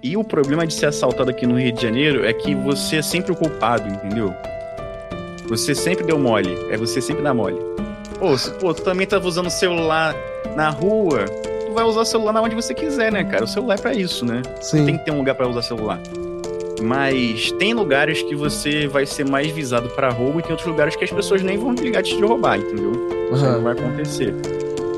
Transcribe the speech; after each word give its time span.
E 0.00 0.16
o 0.16 0.22
problema 0.22 0.64
de 0.64 0.74
ser 0.74 0.86
assaltado 0.86 1.28
aqui 1.30 1.44
no 1.44 1.58
Rio 1.58 1.72
de 1.72 1.82
Janeiro 1.82 2.24
é 2.24 2.32
que 2.32 2.54
você 2.54 2.98
é 2.98 3.02
sempre 3.02 3.32
o 3.32 3.34
culpado, 3.34 3.88
entendeu? 3.88 4.32
Você 5.48 5.74
sempre 5.74 6.04
deu 6.04 6.16
mole. 6.20 6.56
É 6.70 6.76
você 6.76 7.00
sempre 7.00 7.24
dá 7.24 7.34
mole. 7.34 7.58
Pô, 8.16 8.38
se, 8.38 8.48
pô, 8.52 8.72
tu 8.72 8.82
também 8.82 9.08
tá 9.08 9.18
usando 9.18 9.48
o 9.48 9.50
celular 9.50 10.14
na 10.54 10.70
rua, 10.70 11.24
tu 11.66 11.72
vai 11.72 11.82
usar 11.82 12.02
o 12.02 12.04
celular 12.04 12.32
na 12.32 12.40
onde 12.40 12.54
você 12.54 12.72
quiser, 12.72 13.10
né, 13.10 13.24
cara? 13.24 13.42
O 13.42 13.48
celular 13.48 13.74
é 13.74 13.82
pra 13.82 13.92
isso, 13.92 14.24
né? 14.24 14.42
Sim. 14.60 14.86
Tem 14.86 14.98
que 14.98 15.04
ter 15.04 15.10
um 15.10 15.18
lugar 15.18 15.34
para 15.34 15.48
usar 15.48 15.62
celular. 15.62 15.98
Mas 16.80 17.50
tem 17.52 17.74
lugares 17.74 18.22
que 18.22 18.36
você 18.36 18.86
vai 18.86 19.04
ser 19.04 19.28
mais 19.28 19.50
visado 19.50 19.88
para 19.90 20.10
roubo 20.10 20.38
e 20.38 20.42
tem 20.44 20.52
outros 20.52 20.68
lugares 20.68 20.94
que 20.94 21.02
as 21.02 21.10
pessoas 21.10 21.42
nem 21.42 21.58
vão 21.58 21.74
ligar 21.74 22.04
de 22.04 22.14
te 22.14 22.22
roubar, 22.22 22.56
entendeu? 22.56 22.92
Isso 23.32 23.44
não 23.44 23.62
vai 23.62 23.72
acontecer. 23.72 24.32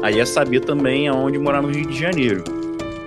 Aí 0.03 0.21
é 0.21 0.27
saber 0.27 0.61
também 0.61 1.09
aonde 1.09 1.39
morar 1.39 1.63
no 1.63 1.69
Rio 1.69 1.87
de 1.87 1.99
Janeiro. 1.99 2.45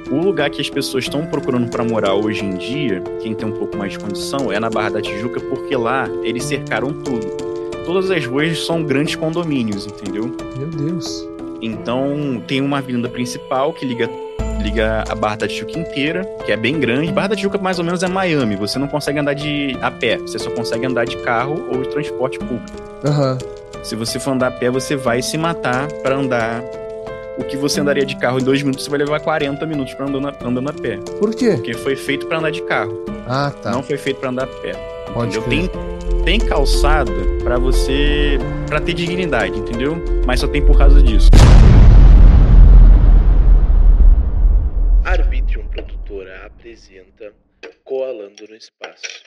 O 0.09 0.15
lugar 0.15 0.49
que 0.49 0.61
as 0.61 0.69
pessoas 0.69 1.03
estão 1.03 1.25
procurando 1.25 1.69
para 1.69 1.83
morar 1.83 2.13
hoje 2.13 2.43
em 2.43 2.55
dia, 2.55 3.01
quem 3.21 3.33
tem 3.33 3.47
um 3.47 3.51
pouco 3.51 3.77
mais 3.77 3.91
de 3.91 3.99
condição, 3.99 4.51
é 4.51 4.59
na 4.59 4.69
Barra 4.69 4.91
da 4.91 5.01
Tijuca, 5.01 5.39
porque 5.41 5.75
lá 5.75 6.07
eles 6.23 6.45
cercaram 6.45 6.93
tudo. 6.93 7.27
Todas 7.85 8.09
as 8.09 8.25
ruas 8.25 8.65
são 8.65 8.83
grandes 8.83 9.15
condomínios, 9.15 9.85
entendeu? 9.85 10.33
Meu 10.57 10.67
Deus. 10.67 11.27
Então 11.61 12.41
tem 12.47 12.61
uma 12.61 12.77
avenida 12.77 13.09
principal 13.09 13.73
que 13.73 13.85
liga, 13.85 14.09
liga 14.61 15.03
a 15.09 15.15
Barra 15.15 15.37
da 15.37 15.47
Tijuca 15.47 15.77
inteira, 15.77 16.23
que 16.45 16.53
é 16.53 16.57
bem 16.57 16.79
grande. 16.79 17.11
Barra 17.11 17.29
da 17.29 17.35
Tijuca 17.35 17.57
mais 17.57 17.77
ou 17.77 17.83
menos 17.83 18.01
é 18.01 18.07
Miami. 18.07 18.55
Você 18.55 18.79
não 18.79 18.87
consegue 18.87 19.19
andar 19.19 19.33
de 19.33 19.77
a 19.81 19.91
pé, 19.91 20.17
você 20.17 20.39
só 20.39 20.49
consegue 20.51 20.85
andar 20.85 21.05
de 21.05 21.17
carro 21.17 21.67
ou 21.69 21.81
de 21.81 21.89
transporte 21.89 22.39
público. 22.39 22.65
Aham. 23.05 23.37
Se 23.83 23.95
você 23.95 24.19
for 24.19 24.31
andar 24.31 24.47
a 24.47 24.51
pé, 24.51 24.69
você 24.69 24.95
vai 24.95 25.21
se 25.21 25.37
matar 25.37 25.87
para 26.01 26.15
andar. 26.15 26.61
O 27.39 27.43
que 27.43 27.55
você 27.55 27.79
andaria 27.79 28.05
de 28.05 28.17
carro 28.17 28.39
em 28.39 28.43
dois 28.43 28.61
minutos, 28.61 28.83
você 28.83 28.89
vai 28.89 28.99
levar 28.99 29.19
40 29.19 29.65
minutos 29.65 29.93
para 29.93 30.05
andando, 30.07 30.27
a- 30.27 30.35
andando 30.43 30.69
a 30.69 30.73
pé. 30.73 30.97
Por 31.19 31.33
quê? 31.35 31.51
Porque 31.55 31.73
foi 31.75 31.95
feito 31.95 32.25
para 32.27 32.39
andar 32.39 32.51
de 32.51 32.61
carro, 32.63 33.03
Ah, 33.27 33.51
tá. 33.61 33.71
não 33.71 33.83
foi 33.83 33.97
feito 33.97 34.19
para 34.19 34.29
andar 34.29 34.43
a 34.45 34.47
pé. 34.47 34.73
Pode 35.13 35.37
entendeu? 35.37 35.67
Tem, 35.69 36.23
tem 36.23 36.39
calçada 36.39 37.11
para 37.43 37.57
você. 37.57 38.37
para 38.67 38.81
ter 38.81 38.93
dignidade, 38.93 39.57
entendeu? 39.57 39.95
Mas 40.25 40.39
só 40.41 40.47
tem 40.47 40.65
por 40.65 40.77
causa 40.77 41.01
disso. 41.01 41.29
Arbitrium 45.05 45.65
Produtora 45.69 46.45
apresenta 46.45 47.31
Coalando 47.83 48.43
no 48.49 48.55
Espaço. 48.55 49.26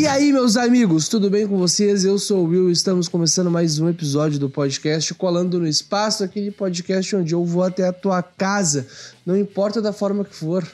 E 0.00 0.06
aí, 0.06 0.32
meus 0.32 0.56
amigos, 0.56 1.08
tudo 1.08 1.28
bem 1.28 1.46
com 1.46 1.58
vocês? 1.58 2.06
Eu 2.06 2.18
sou 2.18 2.44
o 2.46 2.48
Will 2.48 2.70
e 2.70 2.72
estamos 2.72 3.06
começando 3.06 3.50
mais 3.50 3.78
um 3.78 3.86
episódio 3.86 4.38
do 4.38 4.48
podcast 4.48 5.12
Colando 5.12 5.58
no 5.60 5.68
Espaço, 5.68 6.24
aquele 6.24 6.50
podcast 6.50 7.14
onde 7.16 7.34
eu 7.34 7.44
vou 7.44 7.62
até 7.62 7.86
a 7.86 7.92
tua 7.92 8.22
casa, 8.22 8.86
não 9.26 9.36
importa 9.36 9.82
da 9.82 9.92
forma 9.92 10.24
que 10.24 10.34
for. 10.34 10.66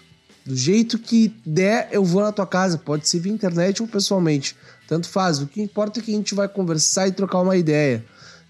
Do 0.45 0.55
jeito 0.55 0.97
que 0.97 1.35
der, 1.45 1.89
eu 1.91 2.05
vou 2.05 2.23
na 2.23 2.31
tua 2.31 2.47
casa. 2.47 2.79
Pode 2.79 3.09
ser 3.09 3.19
via 3.19 3.33
internet 3.33 3.83
ou 3.83 3.89
pessoalmente. 3.89 4.55
Tanto 4.87 5.09
faz. 5.09 5.41
O 5.41 5.49
que 5.49 5.61
importa 5.61 5.99
é 5.99 6.03
que 6.05 6.13
a 6.13 6.15
gente 6.15 6.33
vai 6.33 6.47
conversar 6.49 7.09
e 7.09 7.13
trocar 7.13 7.41
uma 7.41 7.57
ideia. 7.57 8.05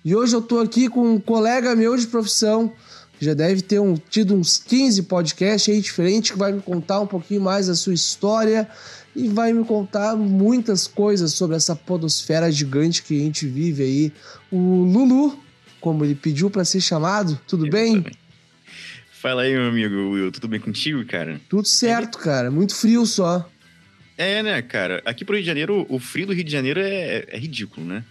E 0.04 0.14
hoje 0.14 0.36
eu 0.36 0.42
tô 0.42 0.58
aqui 0.58 0.90
com 0.90 1.14
um 1.14 1.18
colega 1.18 1.74
meu 1.74 1.96
de 1.96 2.06
profissão, 2.06 2.70
que 3.18 3.24
já 3.24 3.32
deve 3.32 3.62
ter 3.62 3.80
um- 3.80 3.96
tido 4.10 4.34
uns 4.34 4.58
15 4.58 5.04
podcasts 5.04 5.74
aí 5.74 5.80
diferentes, 5.80 6.32
que 6.32 6.38
vai 6.38 6.52
me 6.52 6.60
contar 6.60 7.00
um 7.00 7.06
pouquinho 7.06 7.40
mais 7.40 7.66
da 7.68 7.74
sua 7.74 7.94
história 7.94 8.68
e 9.16 9.28
vai 9.28 9.52
me 9.52 9.64
contar 9.64 10.14
muitas 10.14 10.86
coisas 10.86 11.32
sobre 11.32 11.56
essa 11.56 11.74
podosfera 11.74 12.50
gigante 12.52 13.02
que 13.02 13.18
a 13.18 13.24
gente 13.24 13.46
vive 13.46 13.82
aí. 13.82 14.12
O 14.52 14.84
Lulu, 14.84 15.42
como 15.80 16.04
ele 16.04 16.14
pediu 16.14 16.50
para 16.50 16.64
ser 16.64 16.80
chamado, 16.80 17.40
tudo 17.48 17.68
bem? 17.70 18.04
Fala 19.10 19.42
aí, 19.42 19.52
meu 19.54 19.68
amigo 19.68 20.10
Will, 20.10 20.30
tudo 20.30 20.46
bem 20.46 20.60
contigo, 20.60 21.04
cara? 21.06 21.40
Tudo 21.48 21.66
certo, 21.66 22.18
cara. 22.18 22.50
Muito 22.50 22.74
frio 22.74 23.06
só. 23.06 23.48
É, 24.18 24.42
né, 24.42 24.60
cara? 24.62 25.02
Aqui 25.04 25.24
pro 25.24 25.34
Rio 25.34 25.42
de 25.42 25.46
Janeiro, 25.46 25.86
o 25.88 25.98
frio 25.98 26.26
do 26.26 26.32
Rio 26.34 26.44
de 26.44 26.52
Janeiro 26.52 26.80
é, 26.80 27.24
é 27.28 27.38
ridículo, 27.38 27.86
né? 27.86 28.04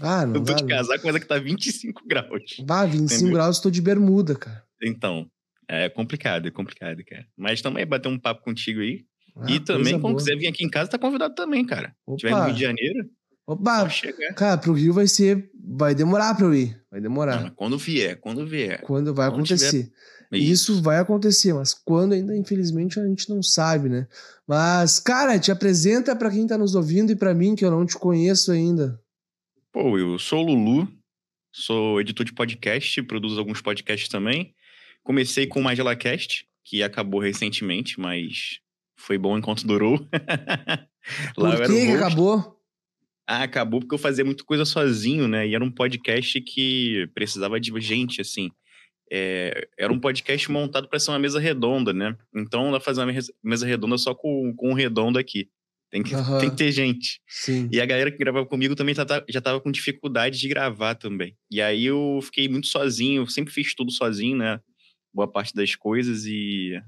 Ah, 0.00 0.26
não 0.26 0.36
Eu 0.36 0.44
tô 0.44 0.52
dá. 0.52 0.58
de 0.58 0.66
casaco, 0.66 1.06
mas 1.06 1.14
aqui 1.16 1.26
tá 1.26 1.38
25 1.38 2.02
graus. 2.06 2.56
Bah, 2.64 2.84
25 2.84 3.14
Entendeu? 3.14 3.32
graus, 3.34 3.58
tô 3.60 3.70
de 3.70 3.80
bermuda, 3.80 4.34
cara. 4.34 4.62
Então, 4.82 5.26
é 5.68 5.88
complicado, 5.88 6.46
é 6.48 6.50
complicado, 6.50 7.02
cara. 7.04 7.24
Mas 7.36 7.62
também 7.62 7.86
bater 7.86 8.08
um 8.08 8.18
papo 8.18 8.42
contigo 8.42 8.80
aí. 8.80 9.04
Ah, 9.36 9.50
e 9.50 9.58
também, 9.60 9.84
coisa 9.84 9.98
quando 10.00 10.12
boa. 10.14 10.16
quiser 10.24 10.36
vir 10.36 10.46
aqui 10.46 10.64
em 10.64 10.68
casa, 10.68 10.90
tá 10.90 10.98
convidado 10.98 11.34
também, 11.34 11.64
cara. 11.64 11.94
Se 12.08 12.16
tiver 12.16 12.30
no 12.30 12.36
Opa, 12.36 12.46
Rio 12.46 12.54
de 12.54 12.60
Janeiro, 12.60 13.10
opa, 13.46 13.88
cara, 14.36 14.58
pro 14.58 14.72
Rio 14.72 14.92
vai 14.92 15.06
ser. 15.06 15.50
Vai 15.64 15.94
demorar 15.94 16.34
pra 16.34 16.46
eu 16.46 16.54
ir. 16.54 16.80
Vai 16.90 17.00
Não, 17.00 17.08
demorar. 17.08 17.42
mas 17.42 17.52
quando 17.54 17.78
vier, 17.78 18.16
quando 18.20 18.46
vier. 18.46 18.80
Quando 18.82 19.14
vai 19.14 19.28
quando 19.30 19.36
acontecer. 19.36 19.90
É 20.32 20.38
Isso 20.38 20.80
vai 20.82 20.98
acontecer, 20.98 21.52
mas 21.52 21.74
quando 21.74 22.14
ainda, 22.14 22.34
infelizmente, 22.34 22.98
a 22.98 23.06
gente 23.06 23.28
não 23.28 23.42
sabe, 23.42 23.88
né? 23.90 24.06
Mas, 24.48 24.98
cara, 24.98 25.38
te 25.38 25.52
apresenta 25.52 26.16
pra 26.16 26.30
quem 26.30 26.46
tá 26.46 26.56
nos 26.56 26.74
ouvindo 26.74 27.12
e 27.12 27.16
pra 27.16 27.34
mim, 27.34 27.54
que 27.54 27.64
eu 27.64 27.70
não 27.70 27.84
te 27.84 27.96
conheço 27.98 28.50
ainda. 28.50 28.98
Pô, 29.70 29.98
eu 29.98 30.18
sou 30.18 30.40
o 30.42 30.46
Lulu, 30.46 30.88
sou 31.52 32.00
editor 32.00 32.24
de 32.24 32.32
podcast, 32.32 33.02
produzo 33.02 33.38
alguns 33.38 33.60
podcasts 33.60 34.08
também. 34.08 34.54
Comecei 35.02 35.46
com 35.46 35.60
o 35.60 35.64
MagelaCast, 35.64 36.46
que 36.64 36.82
acabou 36.82 37.20
recentemente, 37.20 38.00
mas 38.00 38.58
foi 39.02 39.18
bom 39.18 39.36
enquanto 39.36 39.66
durou. 39.66 39.98
Por 41.34 41.48
era 41.48 41.64
o 41.64 41.66
que 41.66 41.86
que 41.86 41.92
acabou? 41.92 42.58
Ah, 43.26 43.42
acabou 43.44 43.80
porque 43.80 43.94
eu 43.94 43.98
fazia 43.98 44.24
muita 44.24 44.44
coisa 44.44 44.64
sozinho, 44.64 45.26
né? 45.28 45.46
E 45.46 45.54
era 45.54 45.64
um 45.64 45.70
podcast 45.70 46.40
que 46.40 47.08
precisava 47.14 47.58
de 47.60 47.72
gente, 47.80 48.20
assim. 48.20 48.50
É, 49.10 49.68
era 49.78 49.92
um 49.92 49.98
podcast 50.00 50.50
montado 50.50 50.88
para 50.88 50.98
ser 50.98 51.10
uma 51.10 51.18
mesa 51.18 51.38
redonda, 51.38 51.92
né? 51.92 52.16
Então, 52.34 52.66
dá 52.66 52.78
pra 52.78 52.80
fazer 52.80 53.00
uma 53.00 53.12
mes- 53.12 53.32
mesa 53.42 53.66
redonda 53.66 53.98
só 53.98 54.14
com, 54.14 54.54
com 54.56 54.70
um 54.70 54.74
redondo 54.74 55.18
aqui. 55.18 55.48
Tem 55.90 56.02
que, 56.02 56.14
Aham. 56.14 56.38
tem 56.38 56.50
que 56.50 56.56
ter 56.56 56.72
gente. 56.72 57.20
Sim. 57.28 57.68
E 57.70 57.80
a 57.80 57.84
galera 57.84 58.10
que 58.10 58.16
gravava 58.16 58.46
comigo 58.46 58.74
também 58.74 58.94
já 59.28 59.40
tava 59.40 59.60
com 59.60 59.70
dificuldade 59.70 60.38
de 60.38 60.48
gravar 60.48 60.94
também. 60.94 61.36
E 61.50 61.60
aí 61.60 61.84
eu 61.84 62.20
fiquei 62.22 62.48
muito 62.48 62.66
sozinho, 62.68 63.22
eu 63.22 63.26
sempre 63.26 63.52
fiz 63.52 63.74
tudo 63.74 63.92
sozinho, 63.92 64.38
né? 64.38 64.58
Boa 65.12 65.30
parte 65.30 65.54
das 65.54 65.74
coisas 65.74 66.24
e 66.24 66.80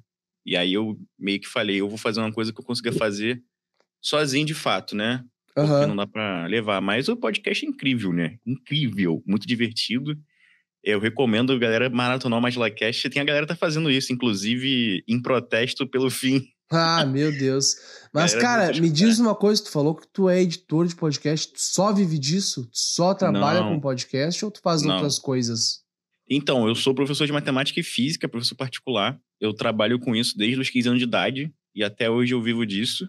e 0.44 0.56
aí 0.56 0.72
eu 0.74 0.98
meio 1.18 1.40
que 1.40 1.48
falei, 1.48 1.80
eu 1.80 1.88
vou 1.88 1.98
fazer 1.98 2.20
uma 2.20 2.32
coisa 2.32 2.52
que 2.52 2.60
eu 2.60 2.64
consiga 2.64 2.92
fazer 2.92 3.42
sozinho 4.00 4.46
de 4.46 4.54
fato, 4.54 4.94
né? 4.94 5.24
Porque 5.54 5.70
Aham. 5.70 5.86
não 5.86 5.96
dá 5.96 6.06
pra 6.06 6.46
levar. 6.46 6.80
Mas 6.80 7.08
o 7.08 7.16
podcast 7.16 7.64
é 7.64 7.68
incrível, 7.68 8.12
né? 8.12 8.38
Incrível, 8.44 9.22
muito 9.26 9.46
divertido. 9.46 10.16
Eu 10.82 10.98
recomendo 11.00 11.52
a 11.52 11.58
galera 11.58 11.88
maratonar 11.88 12.38
o 12.38 12.42
MagelaCast. 12.42 13.08
Tem 13.08 13.22
a 13.22 13.24
galera 13.24 13.46
que 13.46 13.52
tá 13.52 13.56
fazendo 13.56 13.90
isso, 13.90 14.12
inclusive 14.12 15.02
em 15.08 15.22
protesto 15.22 15.88
pelo 15.88 16.10
fim. 16.10 16.44
Ah, 16.70 17.06
meu 17.06 17.30
Deus. 17.30 17.76
Mas, 18.12 18.34
cara, 18.34 18.72
me 18.80 18.90
diz 18.90 19.18
uma 19.18 19.34
coisa, 19.34 19.62
tu 19.62 19.70
falou 19.70 19.94
que 19.94 20.06
tu 20.12 20.28
é 20.28 20.42
editor 20.42 20.86
de 20.86 20.96
podcast, 20.96 21.52
tu 21.52 21.60
só 21.60 21.92
vive 21.92 22.18
disso? 22.18 22.64
Tu 22.66 22.78
só 22.78 23.14
trabalha 23.14 23.60
Não. 23.60 23.74
com 23.74 23.80
podcast 23.80 24.44
ou 24.44 24.50
tu 24.50 24.60
faz 24.60 24.82
Não. 24.82 24.94
outras 24.96 25.18
coisas? 25.18 25.82
Então, 26.28 26.66
eu 26.66 26.74
sou 26.74 26.94
professor 26.94 27.26
de 27.26 27.32
matemática 27.32 27.78
e 27.80 27.82
física, 27.82 28.28
professor 28.28 28.56
particular. 28.56 29.18
Eu 29.40 29.52
trabalho 29.52 29.98
com 29.98 30.14
isso 30.14 30.36
desde 30.36 30.60
os 30.60 30.70
15 30.70 30.88
anos 30.88 30.98
de 31.00 31.04
idade 31.06 31.52
e 31.74 31.82
até 31.84 32.08
hoje 32.10 32.32
eu 32.34 32.42
vivo 32.42 32.64
disso. 32.64 33.08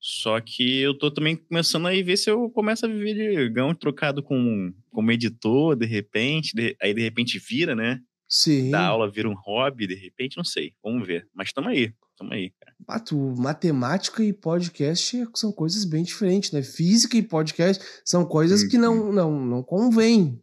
Só 0.00 0.40
que 0.40 0.78
eu 0.80 0.96
tô 0.96 1.10
também 1.10 1.34
começando 1.36 1.86
aí 1.88 2.02
ver 2.02 2.16
se 2.16 2.30
eu 2.30 2.48
começo 2.50 2.86
a 2.86 2.88
viver 2.88 3.14
de 3.14 3.48
ganho 3.50 3.74
trocado 3.74 4.22
com 4.22 4.72
como 4.90 5.10
editor, 5.10 5.74
de 5.74 5.86
repente, 5.86 6.54
de- 6.54 6.76
aí 6.80 6.94
de 6.94 7.00
repente 7.02 7.38
vira, 7.38 7.74
né? 7.74 8.00
Sim. 8.28 8.70
Da 8.70 8.86
aula 8.86 9.10
vira 9.10 9.28
um 9.28 9.34
hobby, 9.34 9.86
de 9.86 9.94
repente, 9.94 10.36
não 10.36 10.44
sei. 10.44 10.72
Vamos 10.84 11.06
ver. 11.06 11.26
Mas 11.34 11.52
tamo 11.52 11.68
aí, 11.68 11.92
tamo 12.16 12.32
aí, 12.32 12.50
cara. 12.60 12.76
Ah, 12.86 13.00
tu, 13.00 13.16
matemática 13.38 14.22
e 14.22 14.32
podcast 14.32 15.24
são 15.34 15.50
coisas 15.50 15.84
bem 15.84 16.04
diferentes, 16.04 16.52
né? 16.52 16.62
Física 16.62 17.16
e 17.16 17.22
podcast 17.22 17.82
são 18.04 18.24
coisas 18.24 18.62
que 18.64 18.78
não, 18.78 19.12
não, 19.12 19.44
não 19.44 19.62
convém. 19.64 20.40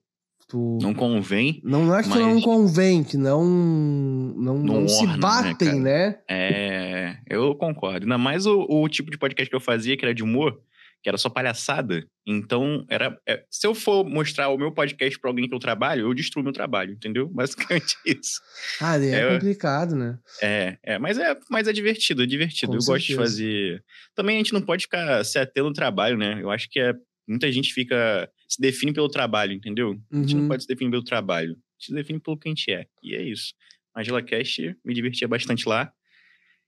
Tu, 0.48 0.78
Não 0.82 0.94
convém. 0.94 1.60
não, 1.64 1.86
não 1.86 1.98
é 1.98 2.04
que 2.04 2.10
mas- 2.10 2.20
não 2.20 2.40
convém, 2.40 3.04
que 3.04 3.18
não, 3.18 3.44
não, 3.44 4.58
não, 4.60 4.82
Não 4.82 4.88
se 4.88 5.02
orna, 5.02 5.14
né, 5.14 5.20
batem, 5.20 5.68
cara? 5.70 5.80
né? 5.80 6.20
É, 6.30 7.18
eu 7.30 7.56
concordo. 7.56 8.06
Ainda 8.06 8.18
mais 8.18 8.46
o, 8.46 8.66
o 8.70 8.88
tipo 8.88 9.10
de 9.10 9.18
podcast 9.18 9.50
que 9.50 9.56
eu 9.56 9.60
fazia, 9.60 9.98
que 9.98 10.06
era 10.06 10.14
de 10.14 10.22
humor, 10.24 10.60
que 11.02 11.10
era 11.10 11.18
só 11.18 11.30
palhaçada. 11.30 12.06
Então, 12.28 12.86
era. 12.90 13.18
é, 13.28 13.44
se 13.50 13.66
eu 13.66 13.74
for 13.74 14.04
mostrar 14.08 14.50
o 14.50 14.58
meu 14.58 14.72
podcast 14.72 15.20
pra 15.20 15.32
alguém 15.32 15.48
que 15.50 15.54
eu 15.56 15.60
trabalho, 15.60 16.02
eu 16.08 16.14
destruo 16.14 16.44
meu 16.44 16.54
trabalho, 16.54 16.94
entendeu? 16.94 17.28
Basicamente 17.34 17.96
isso. 18.06 18.40
Ah, 18.80 18.98
é, 19.04 19.10
É. 19.12 19.34
complicado, 19.34 19.96
né? 19.96 20.18
É, 20.44 20.78
é, 20.84 21.00
mas 21.00 21.18
é, 21.18 21.36
mas 21.50 21.68
é 21.68 21.74
divertido, 21.74 22.22
é 22.22 22.26
divertido. 22.28 22.72
Com 22.74 22.78
eu 22.78 22.86
gosto 22.86 23.02
de 23.02 23.08
certeza. 23.16 23.22
fazer. 23.22 23.84
Também 24.16 24.36
a 24.36 24.40
gente 24.40 24.54
não 24.54 24.62
pode 24.62 24.84
ficar 24.84 25.24
se 25.26 25.40
atendo 25.40 25.70
no 25.70 25.74
trabalho, 25.74 26.18
né? 26.18 26.40
Eu 26.40 26.52
acho 26.52 26.68
que 26.70 26.80
é. 26.80 26.94
Muita 27.28 27.52
gente 27.52 27.74
fica. 27.74 28.30
se 28.48 28.62
define 28.62 28.94
pelo 28.94 29.10
trabalho, 29.10 29.54
entendeu? 29.54 30.00
A 30.12 30.18
gente 30.18 30.36
Uhum. 30.36 30.42
não 30.42 30.48
pode 30.48 30.64
se 30.64 30.68
definir 30.68 30.92
pelo 30.92 31.04
trabalho. 31.04 31.52
A 31.54 31.56
gente 31.80 31.86
se 31.88 31.94
define 31.94 32.20
pelo 32.20 32.38
que 32.38 32.48
a 32.48 32.52
gente 32.52 32.72
é. 32.72 32.86
E 33.02 33.16
é 33.16 33.22
isso. 33.24 33.54
A 33.96 34.02
AngelaCast 34.02 34.76
me 34.86 34.94
divertia 34.94 35.28
bastante 35.28 35.68
lá. 35.68 35.92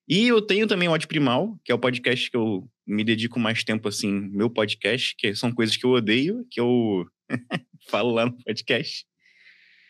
E 0.10 0.28
eu 0.28 0.42
tenho 0.42 0.66
também 0.68 0.88
o 0.88 0.92
Ódio 0.94 1.08
Primal, 1.08 1.60
que 1.64 1.72
é 1.72 1.76
o 1.76 1.80
podcast 1.80 2.32
que 2.32 2.38
eu 2.38 2.68
me 2.88 3.04
dedico 3.04 3.40
mais 3.40 3.64
tempo, 3.64 3.88
assim, 3.90 4.10
meu 4.12 4.50
podcast, 4.50 5.14
que 5.18 5.36
são 5.36 5.52
coisas 5.52 5.76
que 5.78 5.86
eu 5.86 5.92
odeio, 5.92 6.46
que 6.50 6.60
eu 6.60 7.06
falo 7.90 8.12
lá 8.12 8.26
no 8.26 8.38
podcast. 8.44 9.06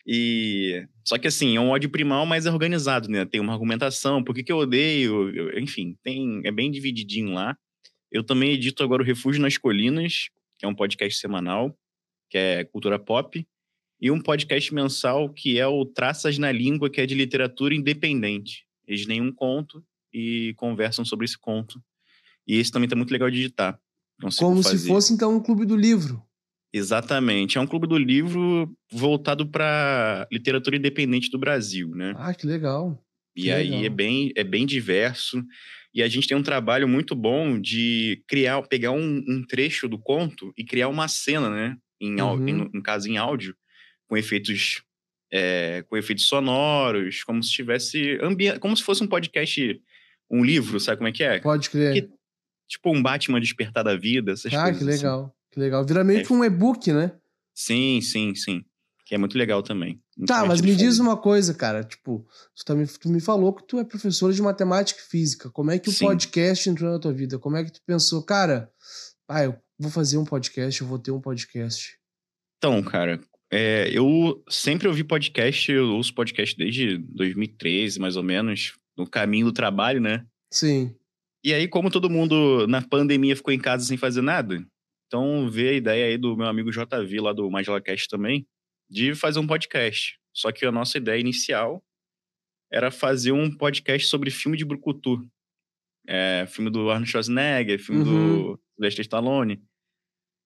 E 0.05 0.85
só 1.05 1.17
que 1.17 1.27
assim, 1.27 1.55
é 1.57 1.59
um 1.59 1.69
ódio 1.69 1.89
primal, 1.89 2.25
mas 2.25 2.45
é 2.45 2.51
organizado, 2.51 3.09
né? 3.09 3.25
Tem 3.25 3.41
uma 3.41 3.53
argumentação, 3.53 4.23
por 4.23 4.33
que, 4.33 4.43
que 4.43 4.51
eu 4.51 4.57
odeio, 4.57 5.29
eu- 5.35 5.59
enfim, 5.59 5.95
tem 6.03 6.41
é 6.45 6.51
bem 6.51 6.71
divididinho 6.71 7.31
lá. 7.33 7.57
Eu 8.11 8.23
também 8.23 8.51
edito 8.53 8.83
agora 8.83 9.03
o 9.03 9.05
Refúgio 9.05 9.41
nas 9.41 9.57
Colinas, 9.57 10.29
que 10.57 10.65
é 10.65 10.67
um 10.67 10.75
podcast 10.75 11.19
semanal, 11.19 11.77
que 12.29 12.37
é 12.37 12.63
cultura 12.63 12.97
pop, 12.99 13.45
e 13.99 14.11
um 14.11 14.21
podcast 14.21 14.73
mensal 14.73 15.29
que 15.29 15.59
é 15.59 15.67
o 15.67 15.85
Traças 15.85 16.37
na 16.37 16.51
Língua, 16.51 16.89
que 16.89 17.01
é 17.01 17.05
de 17.05 17.15
literatura 17.15 17.73
independente. 17.73 18.65
Eles 18.87 19.05
leem 19.05 19.21
um 19.21 19.31
conto 19.31 19.83
e 20.13 20.53
conversam 20.55 21.03
sobre 21.03 21.25
esse 21.25 21.37
conto. 21.37 21.81
E 22.47 22.57
esse 22.57 22.71
também 22.71 22.87
tá 22.87 22.95
muito 22.95 23.11
legal 23.11 23.29
de 23.29 23.39
editar. 23.39 23.79
Consigo 24.21 24.49
Como 24.49 24.63
se 24.63 24.71
fazer. 24.71 24.87
fosse, 24.87 25.13
então, 25.13 25.35
um 25.35 25.41
clube 25.41 25.65
do 25.65 25.75
livro. 25.75 26.23
Exatamente. 26.71 27.57
É 27.57 27.61
um 27.61 27.67
clube 27.67 27.87
do 27.87 27.97
livro 27.97 28.71
voltado 28.91 29.47
para 29.47 30.27
literatura 30.31 30.75
independente 30.75 31.29
do 31.29 31.37
Brasil, 31.37 31.89
né? 31.89 32.13
Ah, 32.17 32.33
que 32.33 32.45
legal. 32.45 33.03
e 33.35 33.43
que 33.43 33.51
aí 33.51 33.69
legal. 33.69 33.85
é 33.85 33.89
bem, 33.89 34.31
é 34.35 34.43
bem 34.43 34.65
diverso. 34.65 35.43
E 35.97 36.03
a 36.03 36.07
gente 36.07 36.27
tem 36.27 36.37
um 36.37 36.43
trabalho 36.43 36.87
muito 36.87 37.15
bom 37.15 37.59
de 37.59 38.23
criar, 38.27 38.61
pegar 38.61 38.91
um, 38.91 39.23
um 39.27 39.43
trecho 39.43 39.87
do 39.89 39.97
conto 39.97 40.53
e 40.55 40.63
criar 40.63 40.89
uma 40.89 41.07
cena, 41.07 41.49
né? 41.49 41.75
Em, 41.99 42.21
Uhum. 42.21 42.47
em, 42.47 42.53
no 42.71 42.83
caso, 42.83 43.09
em 43.09 43.17
áudio, 43.17 43.55
com 44.07 44.15
efeitos, 44.15 44.83
é, 45.33 45.83
com 45.89 45.97
efeitos 45.97 46.25
sonoros, 46.25 47.23
como 47.23 47.41
se 47.41 47.51
tivesse 47.51 48.19
ambiente, 48.21 48.59
como 48.59 48.77
se 48.77 48.83
fosse 48.83 49.03
um 49.03 49.07
podcast, 49.07 49.81
um 50.29 50.43
livro, 50.45 50.79
sabe 50.79 50.97
como 50.97 51.07
é 51.09 51.11
que 51.11 51.23
é? 51.23 51.39
Pode 51.39 51.69
crer. 51.69 51.93
Que- 51.93 52.09
Tipo 52.69 52.93
um 52.93 53.01
Batman 53.01 53.39
Despertar 53.39 53.81
da 53.83 53.95
Vida, 53.95 54.33
essas 54.33 54.53
ah, 54.53 54.63
coisas. 54.65 54.83
que 54.83 54.89
assim. 54.89 54.97
legal. 55.03 55.35
Que 55.51 55.59
legal. 55.59 55.85
Vira 55.85 56.03
meio 56.03 56.19
É. 56.19 56.23
que 56.23 56.33
um 56.33 56.43
e-book, 56.43 56.91
né? 56.91 57.13
Sim, 57.55 58.01
sim, 58.01 58.35
sim. 58.35 58.61
Que 59.05 59.15
é 59.15 59.17
muito 59.17 59.37
legal 59.37 59.63
também. 59.63 59.99
Tá, 60.25 60.45
mas 60.45 60.61
divertido 60.61 60.83
me 60.83 60.89
diz 60.89 60.99
uma 60.99 61.15
coisa, 61.15 61.53
cara. 61.53 61.83
Tipo, 61.83 62.25
tu, 62.55 62.65
tá 62.65 62.73
me, 62.73 62.87
tu 62.87 63.09
me 63.09 63.19
falou 63.19 63.53
que 63.53 63.63
tu 63.67 63.79
é 63.79 63.83
professor 63.83 64.33
de 64.33 64.41
matemática 64.41 64.99
e 64.99 65.03
física. 65.03 65.49
Como 65.51 65.69
é 65.69 65.77
que 65.77 65.89
o 65.89 65.91
Sim. 65.91 66.05
podcast 66.05 66.69
entrou 66.69 66.91
na 66.91 66.99
tua 66.99 67.13
vida? 67.13 67.37
Como 67.37 67.55
é 67.55 67.63
que 67.63 67.71
tu 67.71 67.81
pensou, 67.85 68.23
cara, 68.23 68.71
ah, 69.29 69.43
eu 69.43 69.55
vou 69.77 69.91
fazer 69.91 70.17
um 70.17 70.25
podcast, 70.25 70.81
eu 70.81 70.87
vou 70.87 70.97
ter 70.97 71.11
um 71.11 71.21
podcast. 71.21 71.97
Então, 72.57 72.81
cara, 72.81 73.21
é, 73.51 73.89
eu 73.91 74.43
sempre 74.49 74.87
ouvi 74.87 75.03
podcast, 75.03 75.71
eu 75.71 75.89
ouço 75.95 76.13
podcast 76.13 76.57
desde 76.57 76.97
2013, 76.97 77.99
mais 77.99 78.15
ou 78.15 78.23
menos, 78.23 78.73
no 78.97 79.07
caminho 79.07 79.45
do 79.45 79.53
trabalho, 79.53 80.01
né? 80.01 80.25
Sim. 80.51 80.95
E 81.43 81.53
aí, 81.53 81.67
como 81.67 81.91
todo 81.91 82.09
mundo 82.09 82.65
na 82.67 82.81
pandemia 82.81 83.35
ficou 83.35 83.53
em 83.53 83.59
casa 83.59 83.85
sem 83.85 83.97
fazer 83.97 84.21
nada, 84.21 84.65
então 85.05 85.49
veio 85.49 85.69
a 85.69 85.73
ideia 85.73 86.05
aí 86.07 86.17
do 86.17 86.35
meu 86.35 86.47
amigo 86.47 86.71
JV, 86.71 87.21
lá 87.21 87.31
do 87.31 87.49
MagelaCast 87.49 88.07
também, 88.09 88.45
de 88.89 89.13
fazer 89.15 89.39
um 89.39 89.47
podcast. 89.47 90.17
Só 90.33 90.51
que 90.51 90.65
a 90.65 90.71
nossa 90.71 90.97
ideia 90.97 91.19
inicial 91.19 91.83
era 92.71 92.91
fazer 92.91 93.31
um 93.31 93.49
podcast 93.55 94.07
sobre 94.07 94.29
filme 94.29 94.57
de 94.57 94.65
Brucutu. 94.65 95.27
É, 96.07 96.45
filme 96.47 96.69
do 96.69 96.89
Arnold 96.89 97.09
Schwarzenegger, 97.09 97.79
filme 97.79 98.01
Uhum. 98.03 98.43
do 98.53 98.59
Sylvester 98.75 99.01
Stallone. 99.03 99.61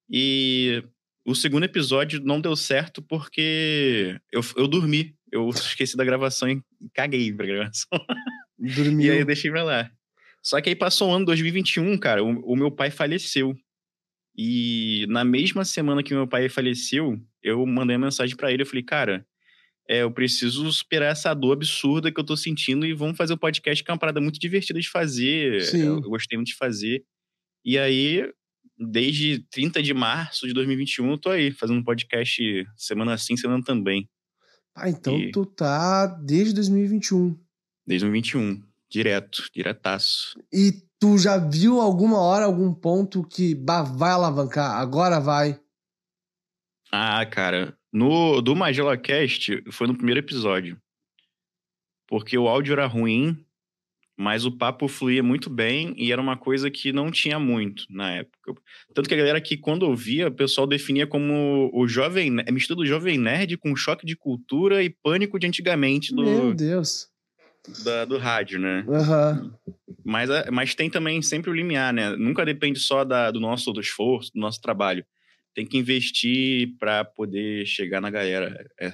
E 0.10 0.84
o 1.26 1.36
segundo 1.36 1.64
episódio 1.64 2.20
não 2.22 2.42
deu 2.42 2.56
certo 2.56 3.02
porque 3.02 4.20
eu, 4.32 4.42
eu 4.56 4.68
dormi. 4.68 5.16
Eu 5.32 5.50
esqueci 5.52 5.96
da 5.96 6.04
gravação 6.04 6.50
e 6.50 6.62
caguei 6.94 7.32
pra 7.34 7.46
gravação. 7.46 7.90
Dormiu. 8.58 9.08
E 9.08 9.12
aí 9.12 9.20
eu 9.20 9.26
deixei 9.26 9.50
pra 9.52 9.64
lá. 9.64 9.92
Só 10.44 10.60
que 10.60 10.70
aí 10.70 10.76
passou 10.76 11.10
o 11.10 11.14
ano 11.14 11.26
2021, 11.26 11.98
cara, 12.00 12.24
o, 12.24 12.30
o 12.54 12.56
meu 12.56 12.72
pai 12.72 12.90
faleceu. 12.90 13.56
E 14.36 15.06
na 15.10 15.24
mesma 15.24 15.64
semana 15.66 16.02
que 16.02 16.14
meu 16.14 16.28
pai 16.28 16.50
faleceu, 16.50 17.20
eu 17.44 17.66
mandei 17.66 17.96
uma 17.96 18.08
mensagem 18.08 18.36
pra 18.36 18.52
ele, 18.52 18.64
eu 18.64 18.68
falei, 18.68 18.84
cara, 18.84 19.26
é, 19.90 20.04
eu 20.04 20.12
preciso 20.12 20.72
superar 20.72 21.12
essa 21.12 21.34
dor 21.34 21.54
absurda 21.54 22.12
que 22.12 22.20
eu 22.20 22.24
tô 22.24 22.38
sentindo 22.38 22.86
e 22.86 22.94
vamos 22.94 23.18
fazer 23.18 23.34
o 23.34 23.38
podcast, 23.38 23.84
que 23.84 23.92
é 23.92 23.94
uma 23.94 24.00
parada 24.00 24.22
muito 24.22 24.40
divertida 24.40 24.80
de 24.80 24.90
fazer. 24.90 25.62
Sim. 25.64 25.86
Eu, 25.86 25.96
eu 25.96 26.10
gostei 26.10 26.38
muito 26.38 26.50
de 26.50 26.56
fazer. 26.56 27.04
E 27.66 27.78
aí, 27.78 28.32
desde 28.78 29.46
30 29.52 29.84
de 29.84 29.94
março 29.94 30.48
de 30.48 30.54
2021, 30.54 31.12
eu 31.12 31.18
tô 31.18 31.30
aí, 31.30 31.52
fazendo 31.52 31.80
um 31.80 31.84
podcast 31.84 32.66
semana 32.76 33.18
sim, 33.18 33.36
semana 33.36 33.64
também. 33.64 34.10
Ah, 34.76 34.90
então 34.90 35.18
E- 35.18 35.32
tu 35.32 35.46
tá 35.46 36.08
desde 36.08 36.54
2021. 36.54 37.38
Desde 37.86 38.06
2021, 38.06 38.62
direto, 38.90 39.44
diretaço. 39.54 40.40
E 40.54 40.72
tu 41.00 41.18
já 41.18 41.38
viu 41.38 41.82
alguma 41.82 42.20
hora, 42.20 42.46
algum 42.46 42.74
ponto 42.74 43.24
que 43.24 43.54
bah, 43.54 43.84
vai 43.84 44.12
alavancar? 44.12 44.78
Agora 44.78 45.20
vai. 45.20 45.60
Ah, 46.92 47.26
cara, 47.26 47.74
no 47.92 48.42
do 48.42 48.56
MagelaCast 48.56 49.64
foi 49.72 49.88
no 49.88 49.96
primeiro 49.96 50.20
episódio. 50.20 50.78
Porque 52.08 52.38
o 52.38 52.48
áudio 52.48 52.74
era 52.74 52.86
ruim, 52.86 53.46
mas 54.18 54.46
o 54.46 54.52
papo 54.52 54.88
fluía 54.90 55.24
muito 55.24 55.50
bem 55.50 55.94
e 55.98 56.12
era 56.12 56.22
uma 56.22 56.36
coisa 56.36 56.70
que 56.70 56.92
não 56.92 57.10
tinha 57.10 57.40
muito 57.40 57.86
na 57.90 58.12
época. 58.16 58.54
Tanto 58.94 59.08
que 59.08 59.14
a 59.16 59.18
galera 59.18 59.40
que 59.40 59.56
quando 59.56 59.84
ouvia, 59.84 60.28
o 60.28 60.32
pessoal 60.34 60.68
definia 60.68 61.08
como 61.08 61.72
o 61.74 61.88
jovem, 61.88 62.30
é 62.46 62.52
mistura 62.52 62.78
do 62.78 62.86
jovem 62.86 63.18
nerd 63.18 63.56
com 63.58 63.74
choque 63.76 64.06
de 64.06 64.16
cultura 64.18 64.84
e 64.84 64.90
pânico 64.90 65.40
de 65.40 65.48
antigamente 65.48 66.14
Meu 66.14 66.50
do, 66.52 66.56
Deus. 66.56 67.08
da- 67.86 68.04
do 68.04 68.18
rádio, 68.18 68.60
né? 68.60 68.86
Aham. 68.90 69.54
Mas, 70.04 70.30
a- 70.30 70.52
mas 70.52 70.76
tem 70.76 70.90
também 70.90 71.22
sempre 71.22 71.50
o 71.50 71.54
limiar, 71.54 71.94
né? 71.94 72.10
Nunca 72.18 72.44
depende 72.44 72.80
só 72.80 73.06
da- 73.06 73.32
do 73.32 73.40
nosso 73.40 73.72
do 73.72 73.80
esforço, 73.80 74.32
do 74.34 74.42
nosso 74.42 74.60
trabalho. 74.60 75.06
Tem 75.54 75.66
que 75.66 75.78
investir 75.78 76.76
para 76.80 77.04
poder 77.04 77.66
chegar 77.66 78.00
na 78.00 78.10
galera, 78.10 78.66
é, 78.80 78.94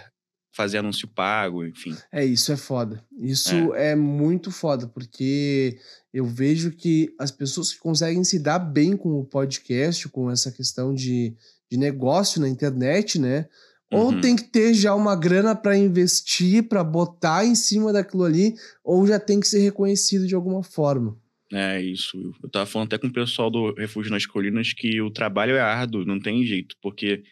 fazer 0.57 0.80
anúncio 0.80 1.07
pago, 1.07 1.63
enfim. 1.63 1.95
É, 2.12 2.25
isso 2.25 2.51
é 2.51 2.57
foda. 2.57 3.06
Isso 3.19 3.74
é. 3.75 3.95
muito 3.95 4.50
foda, 4.50 4.88
porque 4.88 5.77
eu 6.12 6.25
vejo 6.25 6.71
que 6.71 7.13
as 7.19 7.30
pessoas 7.30 7.71
que 7.71 7.80
conseguem 7.80 8.24
se 8.24 8.39
dar 8.39 8.57
bem 8.57 8.98
com 8.98 9.19
o 9.19 9.25
podcast, 9.25 10.09
com 10.09 10.31
essa 10.31 10.51
questão 10.51 10.95
de, 10.95 11.36
de 11.69 11.77
negócio 11.77 12.42
na 12.42 12.50
internet, 12.50 13.19
né? 13.19 13.48
Ou 13.92 14.12
Uhum. 14.12 14.19
tem 14.19 14.36
que 14.36 14.44
ter 14.44 14.74
já 14.74 14.94
uma 14.95 15.15
grana 15.15 15.56
para 15.56 15.77
investir, 15.77 16.68
para 16.68 16.83
botar 16.83 17.45
em 17.45 17.56
cima 17.56 17.94
daquilo 17.94 18.24
ali, 18.24 18.56
ou 18.83 19.06
já 19.07 19.19
tem 19.19 19.39
que 19.39 19.48
ser 19.48 19.60
reconhecido 19.60 20.27
de 20.27 20.36
alguma 20.36 20.63
forma. 20.63 21.18
É 21.54 21.82
isso. 21.82 22.34
Eu 22.44 22.50
tava 22.50 22.66
falando 22.66 22.88
até 22.88 22.98
com 22.98 23.08
o 23.08 23.14
pessoal 23.14 23.50
do 23.50 23.74
Refúgio 23.74 24.12
nas 24.12 24.26
Colinas 24.26 24.74
que 24.74 25.02
o 25.02 25.10
trabalho 25.10 25.56
é 25.56 25.62
árduo, 25.62 26.06
não 26.06 26.20
tem 26.20 26.46
jeito, 26.46 26.76
porque 26.82 27.24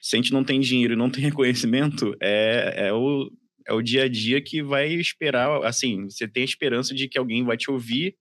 se 0.00 0.16
a 0.16 0.18
gente 0.18 0.32
não 0.32 0.42
tem 0.42 0.60
dinheiro 0.60 0.94
e 0.94 0.96
não 0.96 1.10
tem 1.10 1.22
reconhecimento, 1.24 2.16
é, 2.20 2.88
é, 2.88 2.92
o, 2.92 3.30
é 3.66 3.72
o 3.72 3.82
dia 3.82 4.04
a 4.04 4.08
dia 4.08 4.40
que 4.40 4.62
vai 4.62 4.88
esperar. 4.88 5.64
Assim, 5.64 6.04
você 6.04 6.26
tem 6.26 6.42
a 6.42 6.46
esperança 6.46 6.94
de 6.94 7.08
que 7.08 7.18
alguém 7.18 7.44
vai 7.44 7.56
te 7.56 7.70
ouvir 7.70 8.16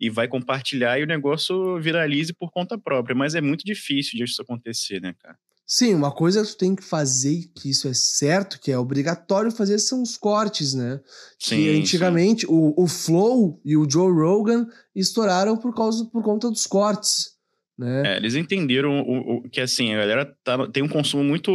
e 0.00 0.08
vai 0.08 0.26
compartilhar 0.26 0.98
e 0.98 1.04
o 1.04 1.06
negócio 1.06 1.78
viralize 1.80 2.32
por 2.32 2.50
conta 2.50 2.78
própria. 2.78 3.14
Mas 3.14 3.34
é 3.34 3.40
muito 3.40 3.64
difícil 3.64 4.16
de 4.16 4.24
isso 4.24 4.40
acontecer, 4.40 5.00
né, 5.00 5.14
cara? 5.20 5.38
Sim, 5.66 5.94
uma 5.94 6.12
coisa 6.12 6.42
que 6.44 6.48
tu 6.50 6.56
tem 6.58 6.76
que 6.76 6.84
fazer, 6.84 7.50
que 7.54 7.70
isso 7.70 7.88
é 7.88 7.94
certo, 7.94 8.60
que 8.60 8.70
é 8.70 8.78
obrigatório 8.78 9.50
fazer, 9.50 9.78
são 9.78 10.02
os 10.02 10.16
cortes, 10.16 10.74
né? 10.74 11.00
Sim, 11.38 11.56
que 11.56 11.68
antigamente 11.70 12.46
o, 12.46 12.74
o 12.76 12.86
Flow 12.86 13.60
e 13.64 13.76
o 13.76 13.88
Joe 13.88 14.12
Rogan 14.12 14.66
estouraram 14.94 15.56
por 15.56 15.74
causa 15.74 16.04
por 16.06 16.22
conta 16.22 16.50
dos 16.50 16.66
cortes, 16.66 17.32
né? 17.78 18.02
É, 18.14 18.16
eles 18.18 18.34
entenderam 18.34 19.00
o, 19.00 19.36
o- 19.38 19.48
que, 19.50 19.60
assim, 19.60 19.92
a 19.94 19.98
galera 19.98 20.36
tá- 20.44 20.68
tem 20.70 20.82
um 20.82 20.88
consumo 20.88 21.24
muito 21.24 21.50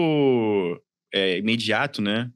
é, 1.14 1.38
imediato, 1.38 2.02
né? 2.02 2.32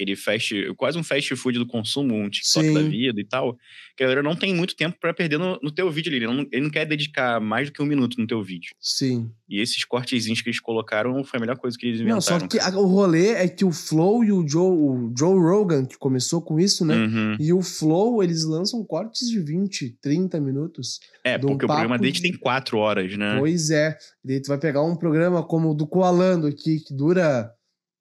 Aquele 0.00 0.16
fast, 0.16 0.54
quase 0.78 0.96
um 0.98 1.04
fast 1.04 1.36
food 1.36 1.58
do 1.58 1.66
consumo, 1.66 2.14
um 2.14 2.30
TikTok 2.30 2.66
Sim. 2.66 2.72
da 2.72 2.80
vida 2.80 3.20
e 3.20 3.24
tal. 3.24 3.54
Que 3.94 4.02
a 4.02 4.06
galera 4.06 4.22
não 4.22 4.34
tem 4.34 4.54
muito 4.54 4.74
tempo 4.74 4.96
pra 4.98 5.12
perder 5.12 5.38
no, 5.38 5.58
no 5.62 5.70
teu 5.70 5.90
vídeo 5.90 6.08
ali. 6.08 6.16
Ele 6.16 6.26
não, 6.26 6.46
ele 6.50 6.62
não 6.62 6.70
quer 6.70 6.86
dedicar 6.86 7.38
mais 7.38 7.68
do 7.68 7.72
que 7.74 7.82
um 7.82 7.86
minuto 7.86 8.18
no 8.18 8.26
teu 8.26 8.42
vídeo. 8.42 8.70
Sim. 8.80 9.30
E 9.46 9.60
esses 9.60 9.84
cortezinhos 9.84 10.40
que 10.40 10.48
eles 10.48 10.58
colocaram 10.60 11.22
foi 11.22 11.36
a 11.36 11.40
melhor 11.40 11.58
coisa 11.58 11.76
que 11.76 11.84
eles 11.86 12.00
inventaram. 12.00 12.14
Não, 12.16 12.20
só 12.22 12.38
que 12.46 12.58
a- 12.58 12.70
o 12.78 12.86
rolê 12.86 13.32
é 13.32 13.46
que 13.46 13.62
o 13.64 13.70
Flow 13.72 14.24
e 14.24 14.32
o 14.32 14.46
Joe, 14.48 14.70
o 14.70 15.12
Joe 15.18 15.38
Rogan, 15.38 15.84
que 15.84 15.98
começou 15.98 16.40
com 16.40 16.58
isso, 16.58 16.82
né? 16.86 16.94
Uhum. 16.96 17.36
E 17.38 17.52
o 17.52 17.60
Flow, 17.60 18.22
eles 18.22 18.44
lançam 18.44 18.82
cortes 18.82 19.28
de 19.28 19.38
20, 19.38 19.98
30 20.00 20.40
minutos. 20.40 20.98
É, 21.22 21.36
um 21.36 21.40
porque 21.40 21.64
o 21.66 21.68
programa 21.68 21.98
deles 21.98 22.16
de- 22.16 22.22
tem 22.22 22.32
quatro 22.32 22.78
horas, 22.78 23.14
né? 23.18 23.36
Pois 23.38 23.68
é. 23.70 23.98
Daí 24.24 24.40
tu 24.40 24.48
vai 24.48 24.58
pegar 24.58 24.82
um 24.82 24.96
programa 24.96 25.42
como 25.42 25.70
o 25.70 25.74
do 25.74 25.86
Coalando 25.86 26.46
aqui, 26.46 26.80
que 26.80 26.94
dura 26.94 27.50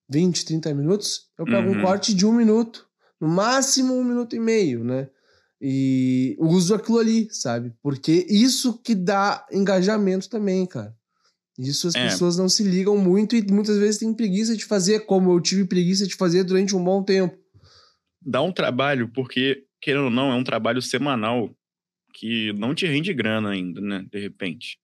20, 0.09 0.45
30 0.45 0.73
minutos. 0.73 1.27
Eu 1.37 1.45
pego 1.45 1.69
um 1.69 1.75
Uhum. 1.75 1.81
corte 1.81 2.13
de 2.13 2.25
um 2.25 2.33
minuto. 2.33 2.87
No 3.19 3.27
máximo 3.27 3.93
um 3.93 4.03
minuto 4.03 4.35
e 4.35 4.39
meio, 4.39 4.83
né? 4.83 5.09
E 5.61 6.35
uso 6.39 6.73
aquilo 6.73 6.99
ali, 6.99 7.27
sabe? 7.31 7.73
Porque 7.81 8.25
isso 8.29 8.77
que 8.81 8.95
dá 8.95 9.45
engajamento 9.51 10.29
também, 10.29 10.65
cara. 10.65 10.95
Isso 11.57 11.89
as 11.89 11.95
É. 11.95 12.03
pessoas 12.05 12.37
não 12.37 12.47
se 12.47 12.63
ligam 12.63 12.97
muito 12.97 13.35
e 13.35 13.41
muitas 13.51 13.77
vezes 13.77 13.99
têm 13.99 14.13
preguiça 14.13 14.55
de 14.55 14.63
fazer, 14.63 15.01
como 15.01 15.33
eu 15.33 15.41
tive 15.41 15.65
preguiça 15.65 16.07
de 16.07 16.15
fazer 16.15 16.45
durante 16.45 16.73
um 16.75 16.81
bom 16.83 17.03
tempo. 17.03 17.37
Dá 18.21 18.41
um 18.41 18.51
trabalho, 18.53 19.09
porque, 19.09 19.65
querendo 19.81 20.05
ou 20.05 20.09
não, 20.09 20.31
é 20.31 20.35
um 20.35 20.43
trabalho 20.43 20.81
semanal 20.81 21.53
que 22.13 22.53
não 22.53 22.73
te 22.73 22.85
rende 22.87 23.13
grana 23.13 23.49
ainda, 23.49 23.81
né? 23.81 24.05
De 24.09 24.19
repente. 24.19 24.77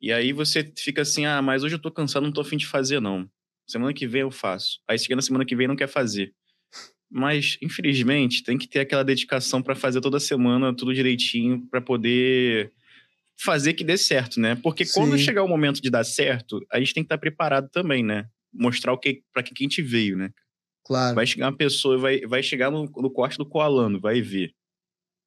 E 0.00 0.12
aí 0.12 0.32
você 0.32 0.72
fica 0.76 1.02
assim, 1.02 1.26
ah, 1.26 1.42
mas 1.42 1.64
hoje 1.64 1.74
eu 1.74 1.80
tô 1.82 1.90
cansado, 1.90 2.22
não 2.22 2.32
tô 2.32 2.40
afim 2.40 2.56
de 2.56 2.66
fazer, 2.66 3.00
não. 3.00 3.28
Semana 3.66 3.92
que 3.92 4.06
vem 4.06 4.22
eu 4.22 4.30
faço. 4.30 4.80
Aí 4.88 4.98
chega 4.98 5.16
na 5.16 5.22
semana 5.22 5.44
que 5.44 5.56
vem 5.56 5.66
não 5.66 5.76
quer 5.76 5.88
fazer. 5.88 6.32
Mas, 7.10 7.56
infelizmente, 7.62 8.42
tem 8.42 8.58
que 8.58 8.68
ter 8.68 8.80
aquela 8.80 9.04
dedicação 9.04 9.62
para 9.62 9.74
fazer 9.74 10.00
toda 10.00 10.18
semana 10.18 10.74
tudo 10.74 10.94
direitinho 10.94 11.66
para 11.70 11.80
poder 11.80 12.72
fazer 13.38 13.74
que 13.74 13.84
dê 13.84 13.96
certo, 13.96 14.40
né? 14.40 14.56
Porque 14.56 14.84
Sim. 14.84 15.00
quando 15.00 15.18
chegar 15.18 15.42
o 15.42 15.48
momento 15.48 15.80
de 15.80 15.90
dar 15.90 16.04
certo, 16.04 16.64
a 16.70 16.78
gente 16.78 16.94
tem 16.94 17.02
que 17.02 17.06
estar 17.06 17.18
preparado 17.18 17.68
também, 17.68 18.02
né? 18.02 18.28
Mostrar 18.52 18.92
o 18.92 18.98
que 18.98 19.22
para 19.32 19.42
que 19.42 19.54
que 19.54 19.62
a 19.62 19.66
gente 19.66 19.82
veio, 19.82 20.16
né? 20.16 20.30
Claro. 20.84 21.14
Vai 21.14 21.26
chegar 21.26 21.46
uma 21.46 21.56
pessoa, 21.56 21.98
vai, 21.98 22.20
vai 22.20 22.42
chegar 22.42 22.70
no, 22.70 22.84
no 22.84 23.10
corte 23.10 23.36
do 23.36 23.44
Coalando, 23.44 24.00
vai 24.00 24.20
ver. 24.22 24.54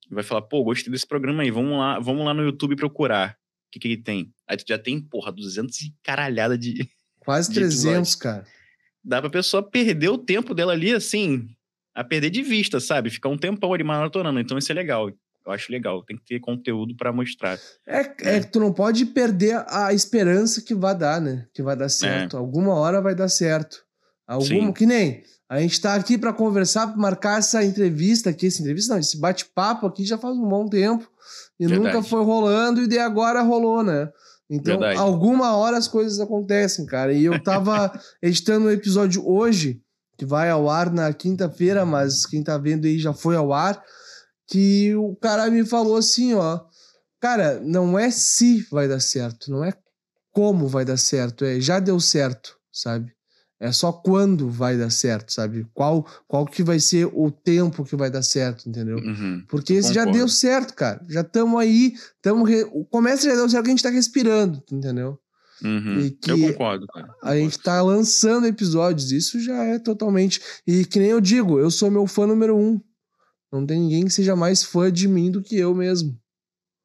Vai 0.09 0.23
falar, 0.23 0.41
pô, 0.41 0.63
gostei 0.63 0.91
desse 0.91 1.05
programa 1.05 1.43
aí, 1.43 1.51
vamos 1.51 1.77
lá, 1.77 1.99
vamos 1.99 2.25
lá 2.25 2.33
no 2.33 2.43
YouTube 2.43 2.75
procurar 2.75 3.37
o 3.67 3.71
que, 3.71 3.79
que 3.79 3.87
ele 3.87 3.97
tem. 3.97 4.33
Aí 4.47 4.57
tu 4.57 4.63
já 4.67 4.79
tem, 4.79 4.99
porra, 4.99 5.31
200 5.31 5.79
e 5.81 5.93
caralhada 6.01 6.57
de. 6.57 6.89
Quase 7.29 7.49
de 7.49 7.55
300, 7.55 8.15
cara. 8.15 8.43
Dá 9.03 9.21
pra 9.21 9.29
pessoa 9.29 9.61
perder 9.61 10.09
o 10.09 10.17
tempo 10.17 10.53
dela 10.53 10.73
ali, 10.73 10.91
assim, 10.93 11.47
a 11.95 12.03
perder 12.03 12.29
de 12.31 12.41
vista, 12.41 12.79
sabe? 12.79 13.09
Ficar 13.09 13.29
um 13.29 13.37
tempão 13.37 13.71
ali 13.73 13.83
maratonando. 13.83 14.39
Então 14.39 14.57
isso 14.57 14.71
é 14.71 14.75
legal. 14.75 15.09
Eu 15.45 15.51
acho 15.51 15.71
legal. 15.71 16.03
Tem 16.03 16.17
que 16.17 16.25
ter 16.25 16.39
conteúdo 16.39 16.95
pra 16.95 17.13
mostrar. 17.13 17.57
É, 17.87 17.99
é 18.35 18.39
que 18.39 18.47
tu 18.51 18.59
não 18.59 18.73
pode 18.73 19.05
perder 19.05 19.63
a 19.67 19.93
esperança 19.93 20.61
que 20.61 20.73
vai 20.73 20.95
dar, 20.95 21.21
né? 21.21 21.45
Que 21.53 21.61
vai 21.61 21.75
dar 21.75 21.89
certo. 21.89 22.35
Alguma 22.35 22.73
hora 22.73 22.99
vai 23.01 23.13
dar 23.15 23.29
certo. 23.29 23.83
Alguma, 24.27 24.53
É. 24.55 24.65
Sim. 24.67 24.73
que 24.73 24.85
nem 24.85 25.23
a 25.47 25.59
gente 25.59 25.79
tá 25.81 25.95
aqui 25.95 26.17
pra 26.17 26.33
conversar, 26.33 26.87
pra 26.87 26.97
marcar 26.97 27.39
essa 27.39 27.63
entrevista 27.63 28.29
aqui, 28.29 28.47
essa 28.47 28.61
entrevista 28.61 28.93
não, 28.93 28.99
esse 28.99 29.19
bate-papo 29.19 29.87
aqui 29.87 30.05
já 30.05 30.17
faz 30.17 30.35
um 30.35 30.47
bom 30.47 30.67
tempo 30.67 31.09
e 31.59 31.65
Verdade. 31.67 31.87
nunca 31.95 32.03
foi 32.07 32.23
rolando 32.23 32.81
e 32.81 32.87
de 32.87 32.99
agora 32.99 33.41
rolou, 33.41 33.83
né? 33.83 34.11
Então, 34.49 34.79
Verdade. 34.79 34.99
alguma 34.99 35.55
hora 35.55 35.77
as 35.77 35.87
coisas 35.87 36.19
acontecem, 36.19 36.85
cara. 36.85 37.13
E 37.13 37.23
eu 37.23 37.41
tava 37.43 37.91
editando 38.21 38.65
um 38.65 38.71
episódio 38.71 39.27
hoje, 39.27 39.81
que 40.17 40.25
vai 40.25 40.49
ao 40.49 40.69
ar 40.69 40.91
na 40.91 41.13
quinta-feira, 41.13 41.85
mas 41.85 42.25
quem 42.25 42.43
tá 42.43 42.57
vendo 42.57 42.85
aí 42.85 42.97
já 42.97 43.13
foi 43.13 43.35
ao 43.35 43.53
ar, 43.53 43.81
que 44.47 44.95
o 44.95 45.15
cara 45.15 45.49
me 45.51 45.63
falou 45.63 45.95
assim, 45.95 46.33
ó, 46.33 46.59
cara, 47.19 47.59
não 47.59 47.97
é 47.97 48.09
se 48.09 48.67
vai 48.71 48.87
dar 48.87 48.99
certo, 48.99 49.51
não 49.51 49.63
é 49.63 49.71
como 50.31 50.67
vai 50.67 50.83
dar 50.83 50.97
certo, 50.97 51.45
é 51.45 51.59
já 51.59 51.79
deu 51.79 51.99
certo, 51.99 52.57
sabe? 52.71 53.13
É 53.59 53.73
só 53.73 53.91
quando 53.91 54.49
vai 54.49 54.77
dar 54.77 54.89
certo, 54.89 55.33
sabe? 55.33 55.67
Qual 55.73 56.07
qual 56.27 56.45
que 56.45 56.63
vai 56.63 56.79
ser 56.79 57.09
o 57.13 57.29
tempo 57.29 57.83
que 57.83 57.95
vai 57.95 58.09
dar 58.09 58.23
certo, 58.23 58.69
entendeu? 58.69 58.97
Uhum. 58.97 59.43
Porque 59.49 59.73
esse 59.73 59.93
já 59.93 60.05
deu 60.05 60.29
certo, 60.29 60.73
cara. 60.73 61.05
Já 61.09 61.21
estamos 61.21 61.59
aí, 61.59 61.93
tamo 62.21 62.45
re... 62.45 62.63
o 62.71 62.85
começo 62.85 63.25
já 63.25 63.35
deu 63.35 63.49
certo 63.49 63.65
que 63.65 63.69
a 63.69 63.73
gente 63.73 63.83
tá 63.83 63.89
respirando, 63.89 64.63
entendeu? 64.71 65.19
Uhum. 65.61 65.99
E 65.99 66.11
que 66.11 66.31
Eu 66.31 66.39
concordo, 66.39 66.87
cara. 66.87 67.13
A 67.21 67.35
gente 67.35 67.59
tá 67.59 67.81
lançando 67.81 68.47
episódios, 68.47 69.11
isso 69.11 69.41
já 69.41 69.61
é 69.63 69.77
totalmente. 69.77 70.39
E 70.65 70.85
que 70.85 70.99
nem 70.99 71.09
eu 71.09 71.19
digo, 71.19 71.59
eu 71.59 71.69
sou 71.69 71.91
meu 71.91 72.07
fã 72.07 72.25
número 72.25 72.55
um. 72.55 72.79
Não 73.51 73.65
tem 73.65 73.79
ninguém 73.79 74.05
que 74.05 74.11
seja 74.11 74.35
mais 74.35 74.63
fã 74.63 74.91
de 74.91 75.07
mim 75.07 75.29
do 75.29 75.41
que 75.41 75.57
eu 75.57 75.75
mesmo. 75.75 76.17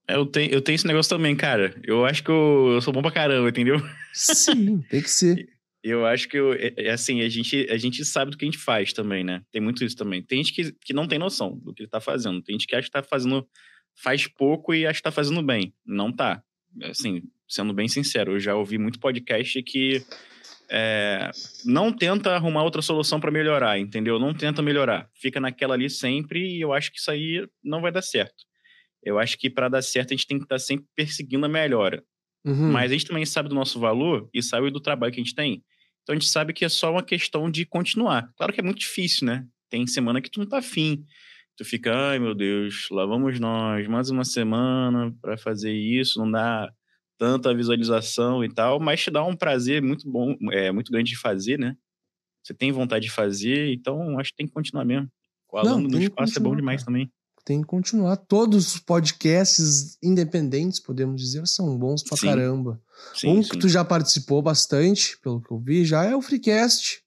É, 0.09 0.17
Eu 0.17 0.27
tenho, 0.27 0.53
eu 0.53 0.61
tenho 0.61 0.75
esse 0.75 0.87
negócio 0.87 1.17
também, 1.17 1.37
cara. 1.37 1.75
Eu 1.85 2.05
acho 2.05 2.25
que 2.25 2.31
eu, 2.31 2.73
eu 2.75 2.81
sou 2.81 2.93
bom 2.93 3.03
pra 3.03 3.13
caramba, 3.13 3.49
entendeu? 3.49 3.81
Sim, 4.13 4.83
tem 4.91 5.01
que 5.03 5.11
ser. 5.11 5.49
Eu 5.87 6.07
acho 6.07 6.27
que, 6.31 6.39
eu, 6.39 6.55
é, 6.55 6.73
é 6.79 6.91
assim, 6.93 7.21
a 7.21 7.29
gente, 7.29 7.69
a 7.71 7.77
gente 7.77 8.03
sabe 8.07 8.31
do 8.31 8.39
que 8.39 8.45
a 8.47 8.51
gente 8.51 8.57
faz 8.57 8.95
também, 8.95 9.23
né? 9.23 9.43
Tem 9.53 9.61
muito 9.61 9.85
isso 9.85 9.95
também. 9.95 10.23
Tem 10.23 10.43
gente 10.43 10.55
que, 10.55 10.73
que 10.83 10.95
não 10.95 11.07
tem 11.07 11.19
noção 11.19 11.59
do 11.59 11.75
que 11.75 11.83
ele 11.83 11.91
tá 11.91 12.01
fazendo. 12.01 12.41
Tem 12.41 12.55
gente 12.55 12.67
que 12.67 12.75
acha 12.75 12.87
que 12.87 12.91
tá 12.91 13.03
fazendo, 13.03 13.47
faz 14.03 14.27
pouco 14.27 14.73
e 14.73 14.87
acha 14.87 14.97
que 14.97 15.03
tá 15.03 15.13
fazendo 15.13 15.43
bem. 15.43 15.75
Não 15.85 16.11
tá. 16.11 16.43
Assim, 16.85 17.23
sendo 17.47 17.75
bem 17.75 17.87
sincero, 17.87 18.33
eu 18.33 18.41
já 18.41 18.55
ouvi 18.55 18.79
muito 18.79 18.99
podcast 18.99 19.63
que 19.63 20.03
é, 20.71 21.31
não 21.67 21.93
tenta 21.93 22.31
arrumar 22.31 22.63
outra 22.63 22.81
solução 22.81 23.21
para 23.21 23.31
melhorar, 23.31 23.79
entendeu? 23.79 24.19
Não 24.19 24.33
tenta 24.33 24.63
melhorar. 24.63 25.07
Fica 25.15 25.39
naquela 25.39 25.75
ali 25.75 25.91
sempre 25.91 26.41
e 26.41 26.63
eu 26.63 26.73
acho 26.73 26.91
que 26.91 26.99
isso 26.99 27.11
aí 27.11 27.47
não 27.63 27.83
vai 27.83 27.93
dar 27.93 28.01
certo. 28.01 28.45
Eu 29.03 29.19
acho 29.19 29.37
que 29.37 29.51
para 29.51 29.69
dar 29.69 29.83
certo 29.83 30.15
a 30.15 30.17
gente 30.17 30.27
tem 30.27 30.39
que 30.39 30.45
estar 30.45 30.59
sempre 30.59 30.87
perseguindo 30.97 31.45
a 31.45 31.49
melhora. 31.49 32.03
Uhum. 32.43 32.73
Mas 32.73 32.91
a 32.91 32.95
gente 32.95 33.07
também 33.07 33.27
sabe 33.27 33.51
do 33.51 33.55
nosso 33.55 33.79
valor 33.79 34.31
e 34.33 34.43
sabe 34.43 34.71
do 34.71 34.81
trabalho 34.81 35.13
que 35.13 35.21
a 35.21 35.23
gente 35.23 35.35
tem. 35.35 35.63
Então 36.05 36.15
a 36.15 36.19
gente 36.19 36.29
sabe 36.29 36.53
que 36.53 36.65
é 36.65 36.69
só 36.69 36.93
uma 36.93 37.03
questão 37.03 37.51
de 37.51 37.65
continuar. 37.65 38.31
Claro 38.37 38.53
que 38.53 38.61
é 38.61 38.63
muito 38.63 38.79
difícil, 38.79 39.27
né? 39.27 39.47
Tem 39.71 39.87
semana 39.87 40.21
que 40.21 40.31
tu 40.31 40.39
não 40.39 40.47
tá 40.47 40.59
afim. 40.59 41.05
Tu 41.57 41.65
fica, 41.65 41.95
ai 42.11 42.19
meu 42.19 42.35
Deus, 42.35 42.89
lá 42.91 43.07
vamos 43.07 43.41
nós, 43.41 43.87
mais 43.89 44.11
uma 44.11 44.25
semana 44.25 45.15
para 45.23 45.37
fazer 45.37 45.73
isso, 45.73 46.19
não 46.19 46.31
dá 46.31 46.71
tanta 47.17 47.55
visualização 47.55 48.45
e 48.45 48.53
tal, 48.53 48.81
mas 48.81 49.03
te 49.03 49.11
dá 49.11 49.25
um 49.25 49.37
prazer 49.37 49.81
muito 49.81 50.11
bom, 50.11 50.37
é 50.53 50.73
muito 50.73 50.91
grande 50.91 51.11
de 51.11 51.17
fazer, 51.17 51.59
né? 51.59 51.77
Você 52.43 52.53
tem 52.53 52.71
vontade 52.73 53.07
de 53.07 53.11
fazer, 53.11 53.73
então 53.73 54.19
acho 54.19 54.31
que 54.31 54.37
tem 54.37 54.47
que 54.47 54.53
continuar 54.53 54.85
mesmo. 54.85 55.09
O 55.51 55.63
Não, 55.63 55.75
aluno 55.75 55.91
que 55.91 56.05
espaço 56.05 56.39
é 56.39 56.43
bom 56.43 56.55
demais 56.55 56.83
cara. 56.83 56.87
também. 56.87 57.11
Tem 57.45 57.61
que 57.61 57.67
continuar. 57.67 58.17
Todos 58.17 58.75
os 58.75 58.81
podcasts 58.81 59.99
independentes, 60.03 60.81
podemos 60.81 61.21
dizer, 61.21 61.47
são 61.47 61.77
bons 61.77 62.03
pra 62.03 62.17
Sim. 62.17 62.27
caramba. 62.27 62.81
Sim, 63.15 63.29
um 63.39 63.43
sim. 63.43 63.51
que 63.51 63.59
tu 63.59 63.69
já 63.69 63.85
participou 63.85 64.41
bastante, 64.41 65.19
pelo 65.23 65.43
que 65.43 65.53
eu 65.53 65.59
vi, 65.59 65.85
já 65.85 66.05
é 66.05 66.17
o 66.17 66.23
Freecast. 66.23 67.03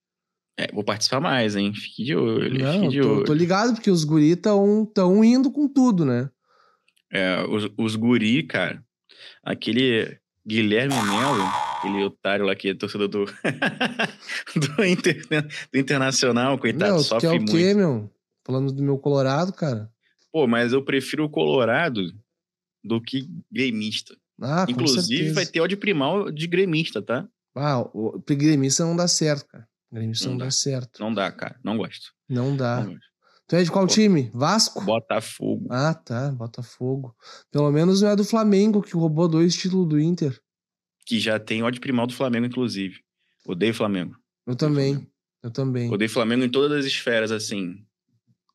É, 0.59 0.71
vou 0.71 0.83
participar 0.83 1.19
mais, 1.19 1.55
hein? 1.55 1.73
Fique 1.73 2.03
de 2.03 2.15
olho, 2.15 2.59
Não, 2.63 2.73
fique 2.81 2.89
de 2.89 3.01
tô, 3.01 3.15
olho. 3.15 3.25
tô 3.25 3.33
ligado, 3.33 3.73
porque 3.73 3.89
os 3.89 4.03
guri 4.03 4.35
tão, 4.35 4.85
tão 4.85 5.23
indo 5.23 5.51
com 5.51 5.67
tudo, 5.67 6.05
né? 6.05 6.29
É, 7.11 7.43
os, 7.43 7.69
os 7.77 7.95
guri, 7.95 8.43
cara, 8.43 8.83
aquele 9.43 10.19
Guilherme 10.45 10.93
Melo, 10.93 11.43
aquele 11.77 12.03
otário 12.03 12.45
lá 12.45 12.55
que 12.55 12.69
é 12.69 12.73
torcedor 12.75 13.07
do, 13.07 13.25
do, 14.55 14.67
do 15.71 15.79
Internacional, 15.79 16.57
coitado, 16.57 16.97
tu 16.97 17.03
sofre 17.03 17.29
quer 17.29 17.35
o 17.35 17.37
muito. 17.37 17.51
quê, 17.51 17.73
meu? 17.73 18.09
Falando 18.45 18.71
do 18.71 18.83
meu 18.83 18.97
Colorado, 18.97 19.51
cara. 19.53 19.91
Pô, 20.37 20.45
mas 20.45 20.71
eu 20.71 20.83
prefiro 20.85 21.25
o 21.25 21.29
Colorado 21.31 22.13
do 22.83 23.01
que 23.01 23.27
gremista. 23.51 24.15
Ah, 24.39 24.67
Inclusive, 24.69 25.31
vai 25.31 25.47
ter 25.47 25.59
ódio 25.61 25.79
primal 25.79 26.29
de 26.31 26.45
gremista, 26.45 27.01
tá? 27.01 27.27
Ah, 27.55 27.79
o 27.91 28.21
gremista 28.23 28.85
não 28.85 28.95
dá 28.95 29.07
certo, 29.07 29.47
cara. 29.47 29.67
Gremista 29.91 30.25
não, 30.25 30.33
Não 30.33 30.37
dá. 30.37 30.45
dá. 30.45 30.51
certo. 30.51 30.99
Não 30.99 31.11
dá, 31.11 31.31
cara. 31.31 31.59
Não 31.63 31.75
gosto. 31.75 32.11
Não 32.29 32.55
dá. 32.55 32.81
Não 32.83 32.91
gosto. 32.93 33.07
Tu 33.47 33.55
é 33.55 33.63
de 33.63 33.71
qual 33.71 33.87
Pô. 33.87 33.91
time? 33.95 34.29
Vasco? 34.31 34.85
Botafogo. 34.85 35.65
Ah, 35.71 35.95
tá. 35.95 36.29
Botafogo. 36.33 37.15
Pelo 37.51 37.71
menos 37.71 38.03
não 38.03 38.09
é 38.09 38.15
do 38.15 38.23
Flamengo, 38.23 38.83
que 38.83 38.93
roubou 38.93 39.27
dois 39.27 39.55
títulos 39.57 39.89
do 39.89 39.99
Inter. 39.99 40.39
Que 41.03 41.19
já 41.19 41.39
tem 41.39 41.63
ódio 41.63 41.81
primal 41.81 42.05
do 42.05 42.13
Flamengo, 42.13 42.45
inclusive. 42.45 42.99
Odeio 43.43 43.73
Flamengo. 43.73 44.15
Eu 44.45 44.55
também. 44.55 45.09
Eu 45.41 45.49
também. 45.49 45.91
Odeio 45.91 46.11
Flamengo 46.11 46.43
em 46.43 46.49
todas 46.49 46.77
as 46.77 46.85
esferas, 46.85 47.31
assim. 47.31 47.83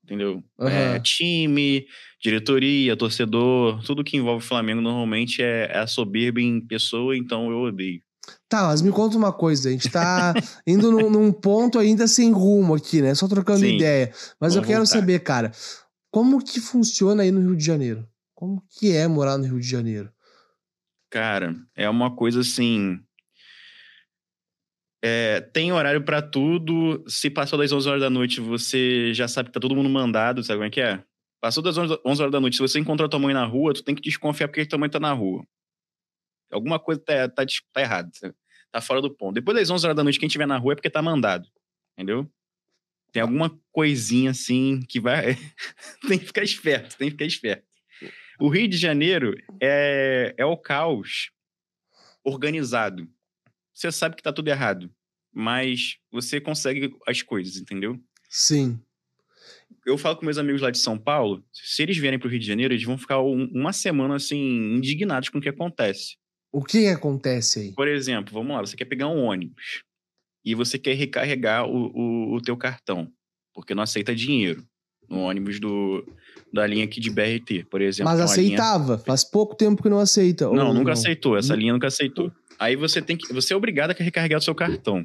Entendeu? 0.04 0.42
Aham. 0.58 0.70
É, 0.70 1.00
time, 1.00 1.86
diretoria, 2.20 2.96
torcedor, 2.96 3.82
tudo 3.84 4.02
que 4.02 4.16
envolve 4.16 4.44
Flamengo 4.44 4.80
normalmente 4.80 5.42
é, 5.42 5.70
é 5.72 5.78
a 5.78 5.86
soberba 5.86 6.40
em 6.40 6.60
pessoa, 6.60 7.16
então 7.16 7.50
eu 7.50 7.60
odeio. 7.60 8.02
Tá, 8.48 8.64
mas 8.64 8.82
me 8.82 8.90
conta 8.90 9.16
uma 9.16 9.32
coisa. 9.32 9.68
A 9.68 9.72
gente 9.72 9.88
tá 9.88 10.34
indo 10.66 10.90
num, 10.90 11.10
num 11.10 11.32
ponto 11.32 11.78
ainda 11.78 12.06
sem 12.06 12.30
rumo 12.32 12.74
aqui, 12.74 13.00
né? 13.00 13.14
Só 13.14 13.26
trocando 13.26 13.60
Sim. 13.60 13.76
ideia. 13.76 14.12
Mas 14.40 14.54
eu 14.54 14.62
quero 14.62 14.78
voltar. 14.78 14.92
saber, 14.92 15.20
cara, 15.20 15.52
como 16.10 16.42
que 16.42 16.60
funciona 16.60 17.22
aí 17.22 17.30
no 17.30 17.40
Rio 17.40 17.56
de 17.56 17.64
Janeiro? 17.64 18.06
Como 18.34 18.62
que 18.68 18.94
é 18.94 19.06
morar 19.08 19.38
no 19.38 19.44
Rio 19.44 19.60
de 19.60 19.68
Janeiro? 19.68 20.12
Cara, 21.10 21.54
é 21.76 21.88
uma 21.88 22.14
coisa 22.14 22.40
assim. 22.40 22.98
É, 25.02 25.40
tem 25.40 25.72
horário 25.72 26.04
pra 26.04 26.22
tudo. 26.22 27.04
Se 27.08 27.28
passou 27.28 27.58
das 27.58 27.72
11 27.72 27.88
horas 27.88 28.00
da 28.00 28.08
noite, 28.08 28.40
você 28.40 29.12
já 29.12 29.26
sabe 29.26 29.48
que 29.48 29.54
tá 29.54 29.60
todo 29.60 29.74
mundo 29.74 29.88
mandado, 29.88 30.44
sabe 30.44 30.58
como 30.58 30.66
é 30.68 30.70
que 30.70 30.80
é? 30.80 31.02
Passou 31.40 31.60
das 31.62 31.76
11 31.76 31.98
11 32.04 32.22
horas 32.22 32.32
da 32.32 32.40
noite, 32.40 32.56
se 32.56 32.62
você 32.62 32.78
encontrou 32.78 33.08
tua 33.08 33.18
mãe 33.18 33.34
na 33.34 33.44
rua, 33.44 33.74
tu 33.74 33.82
tem 33.82 33.96
que 33.96 34.00
desconfiar 34.00 34.46
porque 34.46 34.64
tua 34.64 34.78
mãe 34.78 34.88
tá 34.88 35.00
na 35.00 35.12
rua. 35.12 35.44
Alguma 36.52 36.78
coisa 36.78 37.00
tá, 37.04 37.28
tá, 37.28 37.44
tá 37.72 37.80
errada, 37.80 38.10
tá 38.70 38.80
fora 38.80 39.00
do 39.00 39.10
ponto. 39.10 39.34
Depois 39.34 39.56
das 39.56 39.68
11 39.68 39.86
horas 39.86 39.96
da 39.96 40.04
noite, 40.04 40.20
quem 40.20 40.28
estiver 40.28 40.46
na 40.46 40.56
rua 40.56 40.74
é 40.74 40.76
porque 40.76 40.90
tá 40.90 41.02
mandado, 41.02 41.48
entendeu? 41.94 42.30
Tem 43.10 43.22
alguma 43.22 43.58
coisinha 43.72 44.30
assim 44.30 44.80
que 44.88 45.00
vai. 45.00 45.36
tem 46.06 46.18
que 46.18 46.26
ficar 46.26 46.44
esperto, 46.44 46.96
tem 46.96 47.08
que 47.08 47.12
ficar 47.12 47.26
esperto. 47.26 47.66
O 48.38 48.48
Rio 48.48 48.68
de 48.68 48.76
Janeiro 48.76 49.34
é, 49.60 50.34
é 50.38 50.44
o 50.44 50.56
caos 50.56 51.30
organizado. 52.24 53.08
Você 53.74 53.90
sabe 53.92 54.16
que 54.16 54.22
tá 54.22 54.32
tudo 54.32 54.48
errado, 54.48 54.90
mas 55.32 55.96
você 56.10 56.40
consegue 56.40 56.94
as 57.06 57.22
coisas, 57.22 57.56
entendeu? 57.56 57.98
Sim. 58.28 58.78
Eu 59.86 59.98
falo 59.98 60.16
com 60.16 60.24
meus 60.24 60.38
amigos 60.38 60.60
lá 60.60 60.70
de 60.70 60.78
São 60.78 60.96
Paulo, 60.98 61.42
se 61.52 61.82
eles 61.82 61.96
vierem 61.96 62.18
pro 62.18 62.28
Rio 62.28 62.38
de 62.38 62.46
Janeiro, 62.46 62.72
eles 62.72 62.84
vão 62.84 62.96
ficar 62.98 63.20
um- 63.20 63.50
uma 63.52 63.72
semana 63.72 64.14
assim 64.16 64.38
indignados 64.76 65.28
com 65.28 65.38
o 65.38 65.40
que 65.40 65.48
acontece. 65.48 66.16
O 66.52 66.62
que 66.62 66.86
acontece 66.86 67.58
aí? 67.60 67.72
Por 67.72 67.88
exemplo, 67.88 68.32
vamos 68.32 68.54
lá, 68.54 68.60
você 68.60 68.76
quer 68.76 68.84
pegar 68.84 69.08
um 69.08 69.24
ônibus 69.24 69.82
e 70.44 70.54
você 70.54 70.78
quer 70.78 70.94
recarregar 70.94 71.66
o, 71.66 71.86
o, 71.94 72.34
o 72.36 72.40
teu 72.42 72.56
cartão, 72.56 73.10
porque 73.54 73.74
não 73.74 73.82
aceita 73.82 74.14
dinheiro. 74.14 74.62
no 75.08 75.18
ônibus 75.18 75.60
do, 75.60 76.06
da 76.54 76.66
linha 76.66 76.84
aqui 76.84 76.98
de 77.00 77.10
BRT, 77.10 77.64
por 77.70 77.82
exemplo. 77.82 78.10
Mas 78.10 78.20
é 78.20 78.24
uma 78.24 78.36
linha- 78.36 78.54
aceitava. 78.58 78.98
Faz 78.98 79.24
pouco 79.24 79.54
tempo 79.54 79.82
que 79.82 79.88
não 79.90 79.98
aceita. 79.98 80.44
Não, 80.48 80.68
ou 80.68 80.74
nunca 80.74 80.92
aceitou. 80.92 81.36
Essa 81.36 81.54
linha 81.54 81.72
nunca 81.72 81.88
aceitou. 81.88 82.32
Aí 82.62 82.76
você 82.76 83.02
tem 83.02 83.16
que. 83.16 83.32
Você 83.32 83.52
é 83.52 83.56
obrigado 83.56 83.90
a 83.90 83.94
recarregar 83.94 84.38
o 84.38 84.42
seu 84.42 84.54
cartão. 84.54 85.04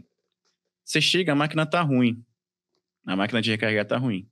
Você 0.85 1.01
chega, 1.01 1.31
a 1.31 1.35
máquina 1.35 1.65
tá 1.65 1.81
ruim. 1.81 2.23
A 3.03 3.15
máquina 3.15 3.41
de 3.41 3.49
recarregar 3.49 3.83
tá 3.83 3.97
ruim. 3.97 4.29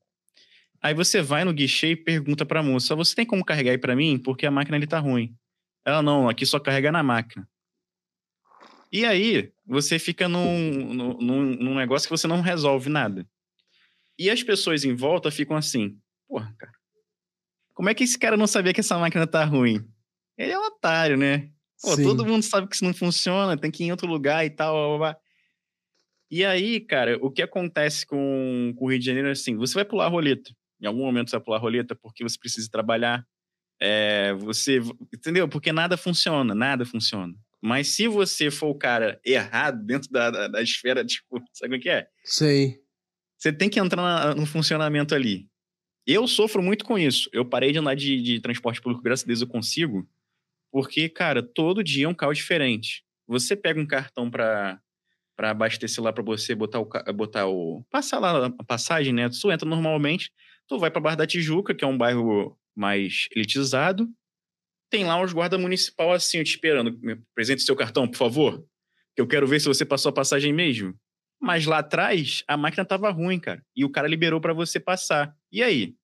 Aí 0.80 0.94
você 0.94 1.24
vai 1.24 1.44
no 1.44 1.52
guichê 1.52 1.88
e 1.88 1.96
pergunta 1.96 2.46
pra 2.46 2.62
moça: 2.62 2.96
você 2.96 3.16
tem 3.16 3.26
como 3.26 3.44
carregar 3.44 3.72
aí 3.72 3.80
pra 3.80 3.96
mim? 3.96 4.20
Porque 4.20 4.46
a 4.46 4.52
máquina 4.52 4.78
ali 4.78 4.86
tá 4.86 5.00
ruim. 5.00 5.36
Ela 5.84 6.04
não, 6.04 6.30
aqui 6.30 6.46
só 6.46 6.60
carrega 6.60 6.92
na 6.92 7.02
máquina. 7.02 7.50
E 8.92 9.04
aí, 9.04 9.52
você 9.66 9.98
fica 9.98 10.30
num, 10.30 10.94
num, 10.94 11.18
num- 11.18 11.56
num 11.56 11.76
negócio 11.76 12.08
que 12.08 12.16
você 12.16 12.28
não 12.28 12.42
resolve 12.42 12.90
nada. 12.90 13.28
E 14.20 14.30
as 14.30 14.44
pessoas 14.44 14.86
em 14.86 14.94
volta 14.94 15.32
ficam 15.32 15.58
assim: 15.58 16.00
porra, 16.28 16.54
cara, 16.60 16.74
como 17.74 17.90
é 17.90 17.96
que 17.96 18.04
esse 18.04 18.20
cara 18.20 18.38
não 18.38 18.46
sabia 18.46 18.72
que 18.72 18.82
essa 18.82 19.00
máquina 19.00 19.26
tá 19.26 19.44
ruim? 19.44 19.84
Ele 20.38 20.52
é 20.52 20.60
um 20.60 20.66
otário, 20.68 21.18
né? 21.18 21.50
Pô, 21.86 21.96
todo 22.04 22.26
mundo 22.26 22.44
sabe 22.44 22.68
que 22.68 22.76
isso 22.76 22.84
não 22.86 22.94
funciona, 22.94 23.58
tem 23.58 23.70
que 23.72 23.84
ir 23.84 23.88
em 23.88 23.92
outro 23.92 24.08
lugar 24.08 24.46
e 24.46 24.50
tal. 24.50 24.74
blá, 24.76 24.88
blá, 24.88 24.98
blá. 25.14 25.18
E 26.32 26.44
aí, 26.44 26.80
cara, 26.80 27.18
o 27.22 27.30
que 27.32 27.42
acontece 27.42 28.06
com, 28.06 28.74
com 28.78 28.86
o 28.86 28.90
Rio 28.90 29.00
de 29.00 29.06
Janeiro 29.06 29.28
é 29.30 29.32
assim: 29.32 29.56
você 29.56 29.74
vai 29.76 29.86
pular 29.86 30.06
a 30.06 30.10
roleta. 30.10 30.52
Em 30.82 30.88
algum 30.88 31.04
momento 31.06 31.30
você 31.30 31.36
vai 31.38 31.46
pular 31.46 31.58
a 31.58 31.62
roleta 31.62 31.96
porque 31.96 32.24
você 32.24 32.38
precisa 32.38 32.70
trabalhar. 32.70 33.26
É, 33.80 34.34
você. 34.34 34.80
Entendeu? 35.14 35.48
Porque 35.48 35.72
nada 35.72 35.96
funciona, 35.98 36.56
nada 36.56 36.86
funciona. 36.86 37.34
Mas 37.62 37.90
se 37.90 38.08
você 38.08 38.52
for 38.52 38.68
o 38.70 38.76
cara 38.76 39.20
errado 39.26 39.84
dentro 39.86 40.10
da, 40.12 40.30
da, 40.30 40.48
da 40.48 40.62
esfera, 40.62 41.04
tipo, 41.06 41.42
sabe 41.54 41.78
o 41.78 41.80
que 41.80 41.90
é? 41.90 42.08
Sei. 42.24 42.80
Você 43.38 43.52
tem 43.54 43.70
que 43.70 43.80
entrar 43.80 44.02
na- 44.02 44.36
no 44.36 44.46
funcionamento 44.46 45.14
ali. 45.14 45.48
Eu 46.08 46.28
sofro 46.28 46.62
muito 46.62 46.86
com 46.86 46.98
isso. 46.98 47.30
Eu 47.34 47.44
parei 47.46 47.72
de 47.72 47.80
andar 47.80 47.96
de, 47.96 48.22
de 48.22 48.40
transporte 48.40 48.82
público, 48.82 49.04
graças 49.04 49.24
a 49.24 49.28
Deus 49.28 49.42
eu 49.42 49.48
consigo. 49.48 50.08
Porque, 50.76 51.08
cara, 51.08 51.42
todo 51.42 51.82
dia 51.82 52.04
é 52.04 52.10
um 52.10 52.14
carro 52.14 52.34
diferente. 52.34 53.02
Você 53.26 53.56
pega 53.56 53.80
um 53.80 53.88
cartão 53.88 54.30
pra, 54.30 54.78
pra 55.34 55.52
abastecer 55.52 56.04
lá 56.04 56.12
pra 56.12 56.22
você 56.22 56.54
botar 56.54 56.82
o, 56.82 56.90
botar 57.14 57.48
o. 57.48 57.82
Passar 57.90 58.20
lá 58.20 58.48
a 58.48 58.64
passagem, 58.66 59.14
né? 59.14 59.30
Tu 59.30 59.50
entra 59.50 59.66
normalmente, 59.66 60.34
tu 60.68 60.78
vai 60.78 60.92
pra 60.92 61.00
Barra 61.00 61.16
da 61.16 61.26
Tijuca, 61.26 61.74
que 61.74 61.86
é 61.86 61.88
um 61.88 61.98
bairro 61.98 62.60
mais 62.76 63.30
elitizado. 63.34 64.06
Tem 64.90 65.06
lá 65.06 65.24
os 65.24 65.32
guarda 65.32 65.58
municipal 65.58 66.12
assim, 66.12 66.44
te 66.44 66.50
esperando. 66.50 67.00
Apresente 67.32 67.62
seu 67.62 67.78
cartão, 67.78 68.06
por 68.06 68.18
favor. 68.18 68.62
Que 69.16 69.22
eu 69.22 69.28
quero 69.28 69.48
ver 69.48 69.62
se 69.62 69.70
você 69.70 69.86
passou 69.86 70.10
a 70.10 70.14
passagem 70.14 70.52
mesmo. 70.52 70.94
Mas 71.42 71.66
lá 71.66 71.78
atrás, 71.78 72.44
a 72.50 72.58
máquina 72.58 72.84
tava 72.84 73.10
ruim, 73.12 73.40
cara. 73.40 73.64
E 73.74 73.86
o 73.86 73.90
cara 73.90 74.10
liberou 74.10 74.42
pra 74.42 74.52
você 74.52 74.78
passar. 74.78 75.34
E 75.50 75.64
aí? 75.64 75.96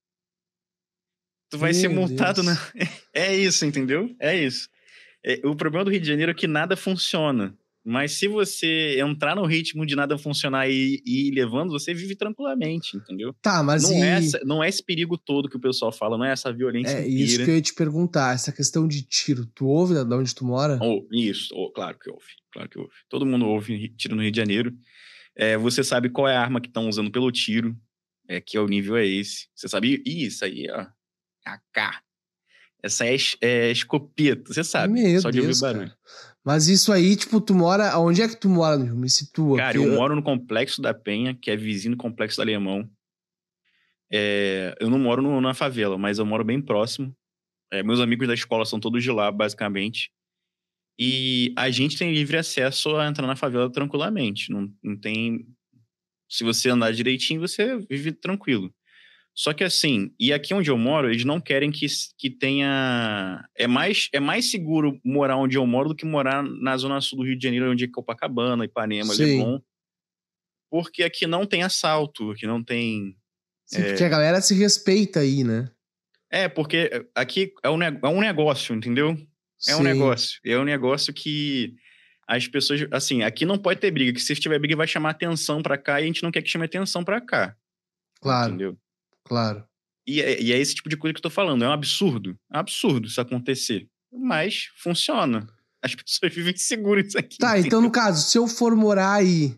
Tu 1.52 1.58
vai 1.58 1.74
ser 1.74 1.90
Meu 1.90 1.98
multado 2.00 2.42
Deus. 2.42 2.48
na. 2.56 2.72
É 3.14 3.36
isso, 3.36 3.66
entendeu? 3.66 4.10
É 4.20 4.36
isso. 4.44 4.70
É, 5.24 5.40
o 5.46 5.56
problema 5.56 5.86
do 5.86 5.92
Rio 5.92 6.00
de 6.02 6.08
Janeiro 6.08 6.32
é 6.32 6.36
que 6.36 6.48
nada 6.48 6.76
funciona. 6.78 7.56
Mas 7.84 8.12
se 8.14 8.28
você 8.28 9.00
entrar 9.00 9.36
no 9.36 9.44
ritmo 9.46 9.86
de 9.88 9.96
nada 9.96 10.16
funcionar 10.18 10.70
e, 10.70 11.02
e 11.04 11.28
ir 11.30 11.32
levando, 11.32 11.72
você 11.72 11.94
vive 11.96 12.16
tranquilamente, 12.16 12.96
entendeu? 12.96 13.34
Tá, 13.42 13.64
mas 13.64 13.84
Não, 13.84 13.92
e... 13.98 14.02
é 14.02 14.08
essa- 14.18 14.40
não 14.46 14.64
é 14.64 14.70
esse 14.70 14.84
perigo 14.84 15.18
todo 15.18 15.50
que 15.50 15.58
o 15.58 15.60
pessoal 15.60 15.92
fala, 15.92 16.16
não 16.18 16.24
é 16.26 16.32
essa 16.32 16.54
violência 16.54 16.94
É 16.94 17.02
inteira. 17.02 17.22
isso 17.24 17.44
que 17.44 17.50
eu 17.50 17.56
ia 17.56 17.62
te 17.62 17.74
perguntar. 17.74 18.36
Essa 18.36 18.52
questão 18.52 18.88
de 18.88 19.02
tiro, 19.02 19.46
tu 19.48 19.66
ouve 19.66 19.96
da 19.96 20.16
onde 20.16 20.34
tu 20.36 20.46
mora? 20.46 20.78
Oh, 20.82 21.08
isso, 21.12 21.50
oh, 21.56 21.72
claro 21.72 21.98
que 22.00 22.10
ouve, 22.10 22.24
claro 22.54 22.70
que 22.70 22.78
ouve. 22.80 22.92
Todo 23.10 23.26
mundo 23.26 23.48
ouve 23.48 23.90
tiro 23.98 24.16
no 24.16 24.22
Rio 24.22 24.32
de 24.32 24.38
Janeiro. 24.38 24.72
É, 25.36 25.58
você 25.58 25.84
sabe 25.84 26.08
qual 26.10 26.28
é 26.28 26.36
a 26.38 26.42
arma 26.42 26.62
que 26.62 26.68
estão 26.68 26.88
usando 26.88 27.12
pelo 27.12 27.32
tiro, 27.32 27.76
é, 28.28 28.40
que 28.40 28.56
é 28.58 28.62
o 28.62 28.68
nível 28.68 28.96
é 28.96 29.06
esse. 29.08 29.48
Você 29.56 29.68
sabe, 29.68 30.02
Ih, 30.06 30.26
isso 30.28 30.46
aí, 30.46 30.68
ó, 30.70 30.86
AK. 31.46 32.02
Essa 32.84 33.06
é, 33.06 33.16
é 33.42 33.72
escopeta, 33.72 34.52
você 34.54 34.64
sabe, 34.64 34.94
Meu 35.02 35.22
só 35.22 35.30
de 35.30 35.38
ouvir 35.40 35.48
Deus, 35.50 35.60
barulho. 35.62 35.88
cara. 35.90 35.98
Mas 36.44 36.68
isso 36.68 36.92
aí, 36.92 37.16
tipo, 37.16 37.40
tu 37.40 37.54
mora. 37.54 37.96
Onde 38.00 38.24
é 38.24 38.28
que 38.28 38.36
tu 38.36 38.50
mora, 38.50 38.76
meu? 38.78 38.96
Me 38.96 39.08
situa. 39.10 39.58
Cara, 39.58 39.74
porque 39.78 39.88
eu 39.88 39.94
moro 39.94 40.16
no 40.16 40.24
Complexo 40.24 40.82
da 40.82 40.92
Penha, 40.92 41.36
que 41.36 41.52
é 41.52 41.56
vizinho 41.56 41.96
do 41.96 42.02
Complexo 42.02 42.38
do 42.38 42.42
Alemão. 42.42 42.90
É, 44.12 44.76
eu 44.80 44.90
não 44.90 45.00
moro 45.00 45.22
no- 45.22 45.40
na 45.40 45.54
favela, 45.54 45.98
mas 45.98 46.18
eu 46.20 46.26
moro 46.26 46.44
bem 46.44 46.62
próximo. 46.62 47.16
É, 47.72 47.82
meus 47.84 48.00
amigos 48.00 48.28
da 48.28 48.34
escola 48.34 48.66
são 48.66 48.80
todos 48.80 49.04
de 49.04 49.12
lá, 49.12 49.32
basicamente. 49.32 50.12
E 51.00 51.54
a 51.56 51.70
gente 51.70 51.98
tem 51.98 52.14
livre 52.14 52.38
acesso 52.38 52.96
a 52.98 53.08
entrar 53.08 53.26
na 53.26 53.36
favela 53.36 53.72
tranquilamente. 53.72 54.52
Não, 54.52 54.68
não 54.84 54.98
tem. 54.98 55.48
Se 56.30 56.44
você 56.44 56.70
andar 56.70 56.92
direitinho, 56.92 57.40
você 57.40 57.78
vive 57.90 58.12
tranquilo. 58.12 58.74
Só 59.34 59.54
que 59.54 59.64
assim, 59.64 60.14
e 60.20 60.34
aqui 60.34 60.54
onde 60.54 60.70
eu 60.70 60.78
moro, 60.78 61.10
eles 61.10 61.24
não 61.24 61.40
querem 61.40 61.72
que, 61.72 61.86
que 62.18 62.30
tenha. 62.30 63.48
É 63.56 63.66
mais, 63.66 64.10
é 64.12 64.20
mais 64.20 64.52
seguro 64.52 65.00
morar 65.04 65.38
onde 65.38 65.58
eu 65.58 65.66
moro 65.66 65.90
do 65.90 65.96
que 65.96 66.06
morar 66.06 66.44
na 66.44 66.76
zona 66.78 67.00
sul 67.00 67.20
do 67.20 67.26
Rio 67.26 67.38
de 67.38 67.44
Janeiro, 67.44 67.72
onde 67.72 67.86
é 67.86 67.88
Copacabana, 67.88 68.66
Ipanema, 68.66 69.14
Sim. 69.14 69.24
Leblon. 69.24 69.60
Porque 70.70 71.04
aqui 71.04 71.26
não 71.26 71.46
tem 71.46 71.64
assalto, 71.64 72.32
aqui 72.32 72.46
não 72.46 72.64
tem. 72.64 73.16
Sim, 73.66 73.84
porque 73.84 74.04
a 74.04 74.10
galera 74.10 74.42
se 74.42 74.54
respeita 74.54 75.22
aí, 75.22 75.44
né? 75.44 75.72
É, 76.30 76.48
porque 76.48 77.08
aqui 77.16 77.54
é 77.64 77.70
um, 77.70 77.82
é 77.82 78.08
um 78.08 78.22
negócio, 78.22 78.76
entendeu? 78.76 79.18
É 79.68 79.76
um 79.76 79.80
Sim. 79.80 79.84
negócio. 79.84 80.40
É 80.46 80.58
um 80.58 80.64
negócio 80.64 81.14
que 81.14 81.76
as 82.28 82.48
pessoas. 82.48 82.86
Assim, 82.92 83.24
aqui 83.24 83.46
não 83.46 83.58
pode 83.58 83.80
ter 83.80 83.92
briga, 83.92 84.14
que 84.14 84.22
se 84.22 84.36
tiver 84.36 84.60
briga 84.60 84.76
vai 84.76 84.88
chamar 84.88 85.12
atenção 85.12 85.62
pra 85.62 85.78
cá 85.78 86.00
e 86.00 86.04
a 86.04 86.08
gente 86.08 86.24
não 86.24 86.32
quer 86.32 86.42
que 86.42 86.50
chame 86.50 86.66
atenção 86.66 87.04
pra 87.04 87.22
cá. 87.22 87.56
Claro, 88.22 88.50
Entendeu? 88.50 88.78
Claro. 89.26 89.64
E 90.08 90.22
é, 90.22 90.42
e 90.42 90.52
é 90.52 90.58
esse 90.58 90.74
tipo 90.76 90.90
de 90.90 90.98
coisa 90.98 91.14
que 91.14 91.20
eu 91.20 91.24
tô 91.24 91.30
falando. 91.30 91.64
É 91.64 91.68
um 91.68 91.72
absurdo. 91.72 92.38
É 92.52 92.58
um 92.58 92.60
absurdo 92.60 93.08
isso 93.08 93.22
acontecer. 93.22 93.88
Mas 94.12 94.70
funciona. 94.78 95.48
As 95.84 95.96
pessoas 95.96 96.34
vivem 96.34 96.56
seguras 96.56 97.16
aqui. 97.16 97.38
Tá, 97.38 97.58
então 97.60 97.82
no 97.82 97.92
caso, 97.92 98.28
se 98.30 98.38
eu 98.38 98.48
for 98.48 98.76
morar 98.76 99.14
aí, 99.14 99.56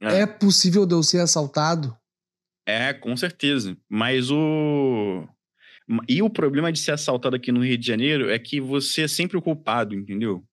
É. 0.00 0.20
é 0.20 0.26
possível 0.26 0.84
de 0.84 0.94
eu 0.94 1.02
ser 1.02 1.20
assaltado? 1.20 1.96
É, 2.66 2.92
com 2.92 3.16
certeza. 3.16 3.76
Mas 3.88 4.30
o. 4.30 5.26
E 6.08 6.22
o 6.22 6.30
problema 6.30 6.72
de 6.72 6.78
ser 6.78 6.92
assaltado 6.92 7.36
aqui 7.36 7.50
no 7.50 7.64
Rio 7.64 7.76
de 7.76 7.86
Janeiro 7.86 8.30
é 8.30 8.38
que 8.38 8.60
você 8.60 9.02
é 9.02 9.08
sempre 9.08 9.36
o 9.36 9.42
culpado, 9.42 9.94
entendeu? 9.94 10.44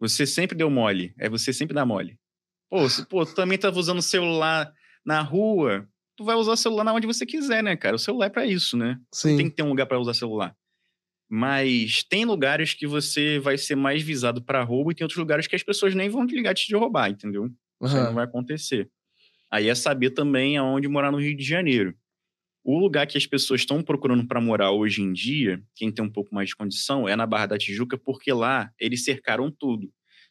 Você 0.00 0.26
sempre 0.26 0.56
deu 0.56 0.70
mole. 0.70 1.14
É 1.18 1.28
você 1.28 1.52
sempre 1.52 1.74
dá 1.74 1.84
mole. 1.84 2.18
Pô, 2.70 2.88
se, 2.88 3.04
pô, 3.06 3.24
tu 3.24 3.34
também 3.34 3.58
tava 3.58 3.78
usando 3.78 3.98
o 3.98 4.02
celular 4.02 4.72
na 5.04 5.22
rua. 5.22 5.88
Tu 6.18 6.24
vai 6.24 6.34
usar 6.34 6.50
o 6.50 6.56
celular 6.56 6.82
na 6.82 6.92
onde 6.92 7.06
você 7.06 7.24
quiser, 7.24 7.62
né, 7.62 7.76
cara? 7.76 7.94
O 7.94 7.98
celular 7.98 8.26
é 8.26 8.28
pra 8.28 8.44
isso, 8.44 8.76
né? 8.76 8.98
Sim. 9.14 9.36
tem 9.36 9.48
que 9.48 9.54
ter 9.54 9.62
um 9.62 9.68
lugar 9.68 9.86
para 9.86 10.00
usar 10.00 10.14
celular. 10.14 10.52
Mas 11.30 12.02
tem 12.02 12.24
lugares 12.24 12.74
que 12.74 12.88
você 12.88 13.38
vai 13.38 13.56
ser 13.56 13.76
mais 13.76 14.02
visado 14.02 14.42
para 14.42 14.64
roubo 14.64 14.90
e 14.90 14.96
tem 14.96 15.04
outros 15.04 15.18
lugares 15.18 15.46
que 15.46 15.54
as 15.54 15.62
pessoas 15.62 15.94
nem 15.94 16.08
vão 16.08 16.26
te 16.26 16.34
ligar 16.34 16.54
de 16.54 16.64
te 16.64 16.74
roubar, 16.74 17.08
entendeu? 17.08 17.44
Isso 17.80 17.96
aí 17.96 17.98
Aham. 17.98 18.06
não 18.06 18.14
vai 18.14 18.24
acontecer. 18.24 18.90
Aí 19.48 19.68
é 19.68 19.74
saber 19.76 20.10
também 20.10 20.56
aonde 20.56 20.88
morar 20.88 21.12
no 21.12 21.20
Rio 21.20 21.36
de 21.36 21.44
Janeiro. 21.44 21.94
O 22.64 22.80
lugar 22.80 23.06
que 23.06 23.16
as 23.16 23.24
pessoas 23.24 23.60
estão 23.60 23.80
procurando 23.80 24.26
para 24.26 24.40
morar 24.40 24.72
hoje 24.72 25.02
em 25.02 25.12
dia, 25.12 25.62
quem 25.72 25.92
tem 25.92 26.04
um 26.04 26.10
pouco 26.10 26.34
mais 26.34 26.48
de 26.48 26.56
condição, 26.56 27.08
é 27.08 27.14
na 27.14 27.26
Barra 27.26 27.46
da 27.46 27.58
Tijuca, 27.58 27.96
porque 27.96 28.32
lá 28.32 28.72
eles 28.76 29.04
cercaram 29.04 29.52
tudo. 29.52 29.88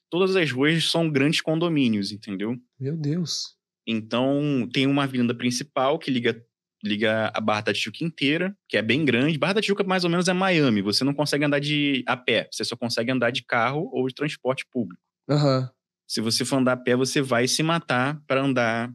Todas 0.09 0.35
as 0.35 0.51
ruas 0.51 0.83
são 0.83 1.09
grandes 1.09 1.39
condomínios, 1.39 2.11
entendeu? 2.11 2.57
Meu 2.77 2.97
Deus. 2.97 3.56
Então, 3.87 4.67
tem 4.73 4.85
uma 4.85 5.03
avenida 5.03 5.33
principal 5.33 5.97
que 5.97 6.11
liga, 6.11 6.43
liga 6.83 7.31
a 7.33 7.39
Barra 7.39 7.61
da 7.61 7.73
Tijuca 7.73 8.03
inteira, 8.03 8.55
que 8.67 8.75
é 8.77 8.81
bem 8.81 9.05
grande. 9.05 9.37
Barra 9.37 9.53
da 9.53 9.61
Tijuca, 9.61 9.83
mais 9.83 10.03
ou 10.03 10.09
menos, 10.09 10.27
é 10.27 10.33
Miami. 10.33 10.81
Você 10.81 11.03
não 11.05 11.13
consegue 11.13 11.45
andar 11.45 11.59
de 11.59 12.03
a 12.05 12.17
pé, 12.17 12.49
você 12.51 12.65
só 12.65 12.75
consegue 12.75 13.11
andar 13.11 13.31
de 13.31 13.43
carro 13.43 13.89
ou 13.93 14.07
de 14.07 14.13
transporte 14.13 14.65
público. 14.69 15.01
Aham. 15.29 15.71
Se 16.05 16.21
você 16.21 16.43
for 16.45 16.57
andar 16.57 16.73
a 16.73 16.77
pé, 16.77 16.95
você 16.95 17.21
vai 17.21 17.47
se 17.47 17.63
matar 17.63 18.21
para 18.27 18.41
andar. 18.41 18.93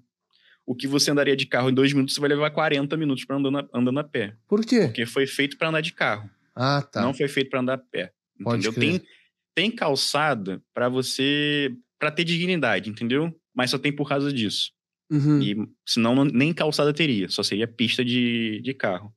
O 0.64 0.74
que 0.76 0.87
você 0.87 1.11
andaria 1.11 1.35
de 1.37 1.44
carro 1.46 1.68
em 1.70 1.74
dois 1.74 1.92
minutos, 1.92 2.14
você 2.14 2.20
vai 2.20 2.28
levar 2.31 2.50
40 2.50 2.96
minutos 2.96 3.24
para 3.24 3.37
andando, 3.37 3.59
a- 3.59 3.68
andando 3.74 3.98
a 3.98 4.05
pé. 4.05 4.37
Por 4.46 4.64
quê? 4.64 4.83
Porque 4.87 5.05
foi 5.07 5.26
feito 5.26 5.59
para 5.59 5.68
andar 5.68 5.81
de 5.81 5.92
carro, 5.92 6.31
Ah, 6.55 6.81
tá. 6.83 7.02
não 7.02 7.12
foi 7.12 7.26
feito 7.28 7.50
para 7.50 7.61
andar 7.61 7.74
a 7.74 7.78
pé. 7.78 8.12
Pode 8.42 8.66
Entendeu? 8.68 8.72
crer. 8.72 9.00
Tem, 9.00 9.09
tem 9.55 9.70
calçada 9.70 10.62
para 10.72 10.88
você. 10.88 11.70
para 11.98 12.11
ter 12.11 12.24
dignidade, 12.24 12.88
entendeu? 12.90 13.33
Mas 13.55 13.70
só 13.70 13.78
tem 13.78 13.92
por 13.94 14.09
causa 14.09 14.33
disso. 14.33 14.70
Uhum. 15.12 15.42
E 15.42 15.55
senão 15.87 16.14
não- 16.14 16.25
nem 16.25 16.55
calçada 16.55 16.92
teria, 16.94 17.29
só 17.29 17.42
seria 17.42 17.68
pista 17.68 18.03
de, 18.03 18.61
de 18.62 18.72
carro. 18.72 19.14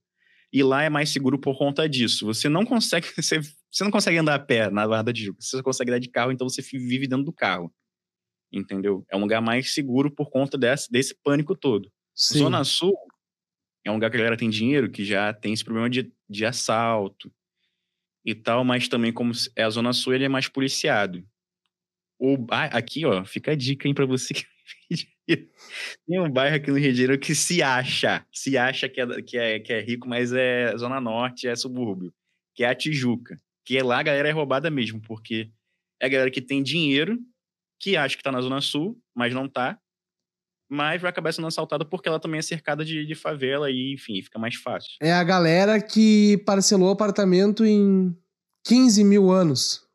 E 0.52 0.62
lá 0.62 0.84
é 0.84 0.90
mais 0.90 1.10
seguro 1.10 1.40
por 1.40 1.58
conta 1.58 1.88
disso. 1.88 2.26
Você 2.26 2.50
não 2.50 2.66
consegue, 2.66 3.08
você, 3.16 3.40
você 3.72 3.84
não 3.84 3.92
consegue 3.92 4.18
andar 4.18 4.36
a 4.36 4.40
pé 4.40 4.70
na 4.70 4.86
Barra 4.88 5.04
da 5.04 5.14
Tijuca, 5.14 5.42
você 5.42 5.64
consegue 5.64 5.92
andar 5.92 6.00
de 6.00 6.10
carro, 6.10 6.32
então 6.34 6.48
você 6.50 6.62
vive 6.62 7.08
dentro 7.08 7.24
do 7.26 7.34
carro. 7.34 7.74
Entendeu? 8.52 9.06
É 9.10 9.16
um 9.18 9.22
lugar 9.22 9.42
mais 9.42 9.74
seguro 9.74 10.12
por 10.12 10.30
conta 10.30 10.58
desse, 10.58 10.92
desse 10.92 11.16
pânico 11.24 11.56
todo. 11.56 11.90
Sim. 12.14 12.40
Zona 12.40 12.64
Sul 12.64 12.94
é 13.86 13.92
um 13.92 13.96
lugar 13.96 14.10
que 14.10 14.18
a 14.18 14.20
galera 14.20 14.38
tem 14.38 14.50
dinheiro, 14.50 14.90
que 14.92 15.04
já 15.06 15.34
tem 15.34 15.54
esse 15.54 15.64
problema 15.64 15.90
de, 15.90 16.12
de 16.30 16.46
assalto 16.46 17.32
e 18.26 18.34
tal, 18.36 18.64
mas 18.66 18.88
também 18.88 19.14
como 19.14 19.32
é 19.56 19.64
a 19.64 19.70
Zona 19.70 19.94
Sul, 19.94 20.14
ele 20.14 20.26
é 20.26 20.30
mais 20.30 20.48
policiado. 20.48 21.24
O, 22.20 22.38
ah, 22.52 22.66
aqui, 22.66 23.06
ó, 23.06 23.24
fica 23.26 23.52
a 23.52 23.56
dica, 23.56 23.88
hein, 23.88 23.94
pra 23.94 24.06
você 24.06 24.34
que 24.34 24.46
tem 26.08 26.20
um 26.20 26.30
bairro 26.30 26.56
aqui 26.56 26.72
no 26.72 26.78
Rio 26.78 26.92
de 26.92 26.98
Janeiro 27.02 27.20
que 27.20 27.36
se 27.36 27.62
acha, 27.62 28.26
se 28.32 28.58
acha 28.58 28.88
que 28.88 29.02
é, 29.02 29.22
que 29.22 29.38
é, 29.38 29.60
que 29.60 29.74
é 29.74 29.82
rico, 29.82 30.08
mas 30.08 30.32
é 30.32 30.76
Zona 30.78 31.02
Norte, 31.02 31.48
é 31.48 31.56
subúrbio, 31.56 32.14
que 32.54 32.64
é 32.64 32.70
a 32.70 32.76
Tijuca. 32.76 33.38
Que 33.66 33.78
é 33.78 33.84
lá 33.84 34.00
a 34.00 34.04
galera 34.04 34.30
é 34.30 34.32
roubada 34.32 34.70
mesmo, 34.70 35.02
porque 35.02 35.50
é 36.00 36.06
a 36.06 36.10
galera 36.10 36.30
que 36.30 36.42
tem 36.42 36.62
dinheiro, 36.62 37.18
que 37.80 37.98
acha 37.98 38.16
que 38.16 38.24
tá 38.24 38.32
na 38.32 38.42
Zona 38.42 38.62
Sul, 38.62 38.98
mas 39.16 39.34
não 39.34 39.50
tá, 39.50 39.80
mas 40.70 41.02
vai 41.02 41.10
acabar 41.10 41.34
sendo 41.34 41.48
assaltada 41.48 41.86
porque 41.86 42.08
ela 42.08 42.20
também 42.20 42.40
é 42.40 42.44
cercada 42.44 42.84
de, 42.84 43.06
de 43.06 43.16
favela 43.16 43.70
e, 43.70 43.94
enfim, 43.94 44.22
fica 44.22 44.40
mais 44.40 44.56
fácil. 44.56 44.92
É 45.02 45.12
a 45.12 45.24
galera 45.24 45.82
que 45.82 46.38
parcelou 46.46 46.90
o 46.90 46.92
apartamento 46.92 47.66
em 47.66 48.16
15 48.66 49.04
mil 49.04 49.32
anos. 49.32 49.88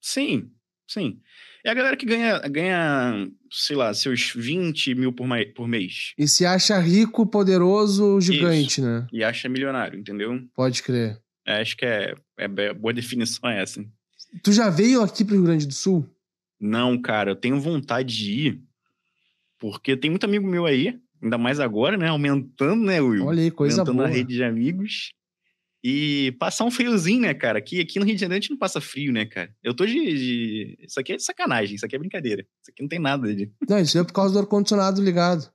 Sim, 0.00 0.50
sim. 0.88 1.20
É 1.68 1.70
a 1.70 1.74
galera 1.74 1.96
que 1.98 2.06
ganha, 2.06 2.38
ganha 2.48 3.28
sei 3.50 3.76
lá, 3.76 3.92
seus 3.92 4.32
20 4.34 4.94
mil 4.94 5.12
por, 5.12 5.28
por 5.54 5.68
mês. 5.68 6.14
E 6.16 6.26
se 6.26 6.46
acha 6.46 6.78
rico, 6.78 7.26
poderoso, 7.26 8.18
gigante, 8.22 8.80
Isso. 8.80 8.82
né? 8.82 9.06
E 9.12 9.22
acha 9.22 9.50
milionário, 9.50 10.00
entendeu? 10.00 10.40
Pode 10.54 10.82
crer. 10.82 11.20
É, 11.46 11.60
acho 11.60 11.76
que 11.76 11.84
é, 11.84 12.14
é 12.38 12.72
boa 12.72 12.94
definição 12.94 13.50
é 13.50 13.60
essa. 13.60 13.84
Tu 14.42 14.50
já 14.50 14.70
veio 14.70 15.02
aqui 15.02 15.22
pro 15.22 15.34
Rio 15.34 15.44
Grande 15.44 15.66
do 15.66 15.74
Sul? 15.74 16.08
Não, 16.58 16.98
cara, 16.98 17.32
eu 17.32 17.36
tenho 17.36 17.60
vontade 17.60 18.16
de 18.16 18.32
ir, 18.32 18.62
porque 19.58 19.94
tem 19.94 20.10
muito 20.10 20.24
amigo 20.24 20.48
meu 20.48 20.64
aí, 20.64 20.98
ainda 21.22 21.36
mais 21.36 21.60
agora, 21.60 21.98
né? 21.98 22.08
Aumentando, 22.08 22.82
né, 22.82 22.98
Will? 22.98 23.26
Olha 23.26 23.42
aí, 23.42 23.50
coisa 23.50 23.82
Aumentando 23.82 23.96
boa. 23.98 24.08
a 24.08 24.10
rede 24.10 24.36
de 24.36 24.42
amigos. 24.42 25.12
E 25.82 26.32
passar 26.40 26.64
um 26.64 26.70
friozinho, 26.70 27.22
né, 27.22 27.34
cara? 27.34 27.58
Aqui, 27.58 27.80
aqui 27.80 28.00
no 28.00 28.04
Rio 28.04 28.16
de 28.16 28.20
Janeiro 28.20 28.38
a 28.38 28.42
gente 28.42 28.50
não 28.50 28.58
passa 28.58 28.80
frio, 28.80 29.12
né, 29.12 29.26
cara? 29.26 29.54
Eu 29.62 29.74
tô 29.74 29.86
de, 29.86 29.94
de, 29.94 30.78
Isso 30.80 30.98
aqui 30.98 31.12
é 31.12 31.18
sacanagem, 31.18 31.76
isso 31.76 31.86
aqui 31.86 31.94
é 31.94 31.98
brincadeira. 31.98 32.42
Isso 32.42 32.70
aqui 32.70 32.82
não 32.82 32.88
tem 32.88 32.98
nada 32.98 33.32
de. 33.34 33.52
Não, 33.68 33.78
isso 33.78 33.96
é 33.98 34.04
por 34.04 34.12
causa 34.12 34.32
do 34.32 34.40
ar-condicionado 34.40 35.02
ligado. 35.02 35.48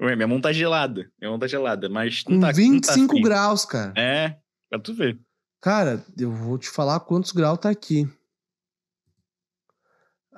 Ué, 0.00 0.14
minha 0.14 0.28
mão 0.28 0.40
tá 0.40 0.52
gelada. 0.52 1.10
Minha 1.20 1.30
mão 1.30 1.38
tá 1.38 1.46
gelada, 1.46 1.88
mas. 1.88 2.22
Com 2.22 2.38
tá, 2.38 2.52
25 2.52 2.98
não 2.98 3.06
tá 3.06 3.12
frio. 3.12 3.22
graus, 3.24 3.64
cara. 3.64 3.92
É, 3.96 4.36
pra 4.70 4.78
tu 4.78 4.94
ver. 4.94 5.18
Cara, 5.60 6.04
eu 6.18 6.30
vou 6.30 6.58
te 6.58 6.68
falar 6.68 7.00
quantos 7.00 7.32
graus 7.32 7.58
tá 7.58 7.70
aqui. 7.70 8.08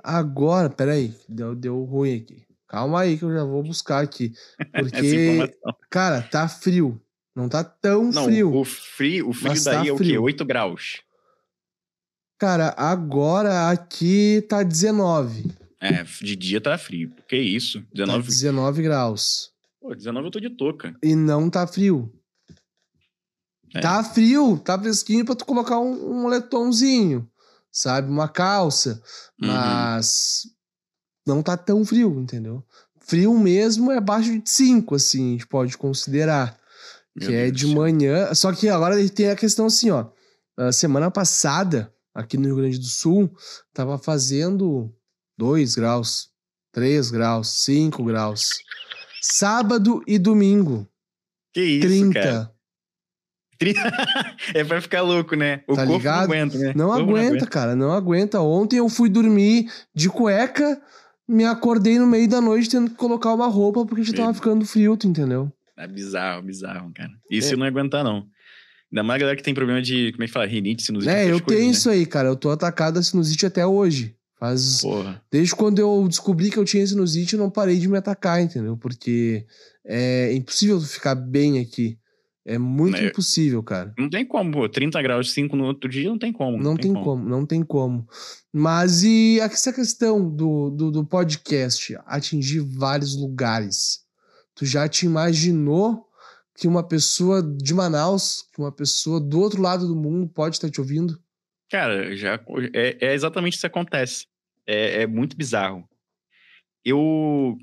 Agora, 0.02 0.70
peraí, 0.70 1.14
deu, 1.28 1.54
deu 1.54 1.82
ruim 1.84 2.18
aqui. 2.18 2.46
Calma 2.68 3.00
aí 3.00 3.16
que 3.18 3.24
eu 3.24 3.32
já 3.32 3.44
vou 3.44 3.62
buscar 3.62 4.02
aqui. 4.02 4.32
Porque, 4.72 5.56
cara, 5.90 6.22
tá 6.22 6.48
frio. 6.48 7.00
Não 7.36 7.50
tá 7.50 7.62
tão 7.62 8.10
Não, 8.10 8.24
frio. 8.24 8.54
o 8.56 8.64
frio, 8.64 9.28
o 9.28 9.32
frio 9.34 9.48
Mas 9.50 9.64
daí 9.64 9.74
tá 9.76 9.86
é 9.86 9.92
o 9.92 9.96
quê? 9.98 10.04
frio. 10.04 10.22
8 10.22 10.44
graus. 10.46 11.02
Cara, 12.38 12.74
agora 12.78 13.68
aqui 13.70 14.42
tá 14.48 14.62
19. 14.62 15.52
É, 15.78 16.02
de 16.02 16.34
dia 16.34 16.62
tá 16.62 16.78
frio. 16.78 17.14
Que 17.28 17.36
isso? 17.36 17.82
Tá 17.82 17.88
19. 17.92 18.26
19 18.28 18.82
graus. 18.82 19.52
Pô, 19.80 19.94
19 19.94 20.26
eu 20.26 20.30
tô 20.30 20.40
de 20.40 20.48
touca. 20.48 20.96
E 21.02 21.14
não 21.14 21.50
tá 21.50 21.66
frio. 21.66 22.10
É. 23.74 23.80
Tá 23.80 24.02
frio, 24.02 24.58
tá 24.58 24.78
fresquinho 24.78 25.24
pra 25.24 25.34
tu 25.34 25.44
colocar 25.44 25.78
um, 25.78 26.12
um 26.12 26.22
moletomzinho, 26.22 27.28
sabe? 27.70 28.08
Uma 28.10 28.28
calça. 28.28 29.02
Uhum. 29.42 29.48
Mas 29.48 30.44
não 31.26 31.42
tá 31.42 31.54
tão 31.54 31.84
frio, 31.84 32.18
entendeu? 32.18 32.64
Frio 33.00 33.38
mesmo 33.38 33.92
é 33.92 33.98
abaixo 33.98 34.38
de 34.38 34.48
5, 34.48 34.94
assim, 34.94 35.28
a 35.28 35.32
gente 35.32 35.46
pode 35.46 35.76
considerar. 35.76 36.58
Meu 37.18 37.28
que 37.28 37.34
é 37.34 37.44
Deus 37.46 37.56
de 37.56 37.62
do 37.64 37.68
céu. 37.68 37.76
manhã. 37.80 38.34
Só 38.34 38.52
que 38.52 38.68
agora 38.68 39.08
tem 39.10 39.30
a 39.30 39.36
questão 39.36 39.66
assim, 39.66 39.90
ó. 39.90 40.06
A 40.58 40.72
semana 40.72 41.10
passada, 41.10 41.92
aqui 42.14 42.36
no 42.36 42.44
Rio 42.46 42.56
Grande 42.56 42.78
do 42.78 42.84
Sul, 42.86 43.30
tava 43.74 43.98
fazendo 43.98 44.92
2 45.38 45.74
graus, 45.74 46.30
3 46.72 47.10
graus, 47.10 47.62
5 47.64 48.02
graus. 48.04 48.48
Sábado 49.22 50.02
e 50.06 50.18
domingo, 50.18 50.88
Que 51.52 51.62
isso, 51.62 51.86
30. 51.88 52.20
cara. 52.20 52.52
é 54.54 54.64
pra 54.64 54.80
ficar 54.82 55.00
louco, 55.02 55.34
né? 55.34 55.62
O 55.66 55.74
Tá 55.74 55.82
corpo 55.86 55.98
ligado? 55.98 56.16
não 56.18 56.24
aguenta, 56.24 56.58
né? 56.58 56.72
Não 56.76 56.92
aguenta, 56.92 57.46
cara, 57.46 57.74
não 57.74 57.92
aguenta. 57.92 58.40
Ontem 58.40 58.76
eu 58.76 58.88
fui 58.88 59.08
dormir 59.08 59.70
de 59.94 60.10
cueca, 60.10 60.80
me 61.26 61.44
acordei 61.44 61.98
no 61.98 62.06
meio 62.06 62.28
da 62.28 62.40
noite 62.40 62.68
tendo 62.68 62.90
que 62.90 62.96
colocar 62.96 63.32
uma 63.32 63.46
roupa 63.46 63.84
porque 63.86 64.04
já 64.04 64.12
tava 64.14 64.34
ficando 64.34 64.64
frio, 64.66 64.96
tu 64.96 65.06
entendeu? 65.08 65.50
É 65.76 65.86
bizarro, 65.86 66.42
bizarro, 66.42 66.90
cara. 66.94 67.10
Isso 67.30 67.50
É. 67.50 67.52
eu 67.54 67.58
não 67.58 67.66
ia 67.66 67.70
aguentar, 67.70 68.02
não. 68.04 68.26
Ainda 68.92 69.02
mais 69.02 69.16
a 69.16 69.20
galera 69.20 69.36
que 69.36 69.42
tem 69.42 69.54
problema 69.54 69.82
de, 69.82 70.12
como 70.12 70.24
é 70.24 70.26
que 70.26 70.32
fala? 70.32 70.46
Rinite, 70.46 70.82
sinusite. 70.82 71.10
É, 71.12 71.24
eu 71.24 71.40
coisas, 71.40 71.46
tenho 71.46 71.64
né? 71.66 71.70
isso 71.70 71.90
aí, 71.90 72.06
cara. 72.06 72.28
Eu 72.28 72.36
tô 72.36 72.50
atacado 72.50 72.98
a 72.98 73.02
sinusite 73.02 73.44
até 73.44 73.66
hoje. 73.66 74.14
Faz. 74.38 74.82
Porra. 74.82 75.22
Desde 75.30 75.54
quando 75.54 75.78
eu 75.78 76.06
descobri 76.08 76.50
que 76.50 76.58
eu 76.58 76.64
tinha 76.64 76.86
sinusite, 76.86 77.34
eu 77.34 77.38
não 77.40 77.50
parei 77.50 77.78
de 77.78 77.88
me 77.88 77.96
atacar, 77.96 78.40
entendeu? 78.40 78.76
Porque 78.76 79.44
é 79.84 80.32
impossível 80.34 80.80
ficar 80.80 81.14
bem 81.14 81.58
aqui. 81.58 81.98
É 82.44 82.58
muito 82.58 82.96
É. 82.96 83.06
impossível, 83.08 83.60
cara. 83.62 83.92
Não 83.98 84.08
tem 84.08 84.24
como, 84.24 84.52
pô. 84.52 84.68
30 84.68 85.02
graus 85.02 85.32
5 85.32 85.56
no 85.56 85.64
outro 85.64 85.90
dia, 85.90 86.08
não 86.08 86.18
tem 86.18 86.32
como. 86.32 86.62
Não 86.62 86.76
tem 86.76 86.92
como, 86.94 87.28
não 87.28 87.44
tem 87.44 87.62
como. 87.64 88.06
Mas 88.52 89.02
e 89.02 89.40
essa 89.40 89.72
questão 89.72 90.30
do, 90.30 90.70
do, 90.70 90.90
do 90.92 91.04
podcast 91.04 91.96
atingir 92.06 92.60
vários 92.60 93.16
lugares? 93.16 94.05
Tu 94.56 94.64
já 94.64 94.88
te 94.88 95.04
imaginou 95.04 96.06
que 96.56 96.66
uma 96.66 96.82
pessoa 96.82 97.42
de 97.42 97.74
Manaus, 97.74 98.42
que 98.52 98.58
uma 98.58 98.72
pessoa 98.72 99.20
do 99.20 99.38
outro 99.38 99.60
lado 99.60 99.86
do 99.86 99.94
mundo 99.94 100.26
pode 100.26 100.56
estar 100.56 100.70
te 100.70 100.80
ouvindo? 100.80 101.22
Cara, 101.70 102.16
já 102.16 102.42
é, 102.72 102.96
é 103.08 103.14
exatamente 103.14 103.52
isso 103.52 103.60
que 103.60 103.66
acontece. 103.66 104.26
É, 104.66 105.02
é 105.02 105.06
muito 105.06 105.36
bizarro. 105.36 105.86
Eu 106.84 107.58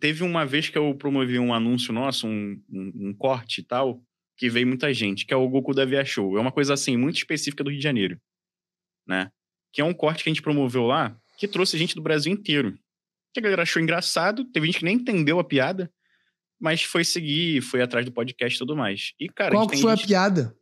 teve 0.00 0.22
uma 0.22 0.44
vez 0.46 0.68
que 0.68 0.78
eu 0.78 0.94
promovi 0.94 1.38
um 1.38 1.52
anúncio 1.52 1.92
nosso, 1.92 2.26
um, 2.26 2.60
um, 2.70 2.92
um 3.08 3.14
corte 3.14 3.60
e 3.60 3.64
tal, 3.64 4.02
que 4.36 4.48
veio 4.48 4.66
muita 4.66 4.92
gente, 4.92 5.26
que 5.26 5.34
é 5.34 5.36
o 5.36 5.48
Goku 5.48 5.74
da 5.74 5.84
Via 5.84 6.04
Show. 6.04 6.38
É 6.38 6.40
uma 6.40 6.52
coisa 6.52 6.74
assim 6.74 6.96
muito 6.96 7.16
específica 7.16 7.62
do 7.62 7.70
Rio 7.70 7.78
de 7.78 7.84
Janeiro, 7.84 8.20
né? 9.06 9.30
Que 9.72 9.80
é 9.80 9.84
um 9.84 9.94
corte 9.94 10.22
que 10.22 10.30
a 10.30 10.32
gente 10.32 10.42
promoveu 10.42 10.86
lá, 10.86 11.16
que 11.36 11.46
trouxe 11.46 11.76
gente 11.76 11.94
do 11.94 12.02
Brasil 12.02 12.32
inteiro. 12.32 12.78
Que 13.34 13.40
a 13.40 13.42
galera 13.42 13.62
achou 13.62 13.82
engraçado, 13.82 14.44
teve 14.46 14.66
gente 14.66 14.78
que 14.78 14.84
nem 14.84 14.96
entendeu 14.96 15.38
a 15.38 15.44
piada, 15.44 15.90
mas 16.60 16.82
foi 16.82 17.04
seguir, 17.04 17.60
foi 17.62 17.80
atrás 17.82 18.04
do 18.04 18.12
podcast 18.12 18.56
e 18.56 18.58
tudo 18.58 18.76
mais. 18.76 19.12
E 19.20 19.28
cara, 19.28 19.52
Qual 19.54 19.66
que 19.68 19.76
foi 19.80 19.90
gente- 19.96 20.04
a 20.04 20.06
piada? 20.06 20.56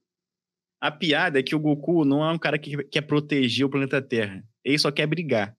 a 0.80 0.90
piada 0.90 1.38
é 1.38 1.42
que 1.42 1.54
o 1.54 1.60
Goku 1.60 2.04
não 2.04 2.22
é 2.24 2.30
um 2.32 2.38
cara 2.38 2.58
que 2.58 2.76
quer 2.84 3.02
proteger 3.02 3.64
o 3.66 3.70
planeta 3.70 4.00
Terra. 4.02 4.44
Ele 4.64 4.78
só 4.78 4.90
quer 4.90 5.06
brigar. 5.06 5.56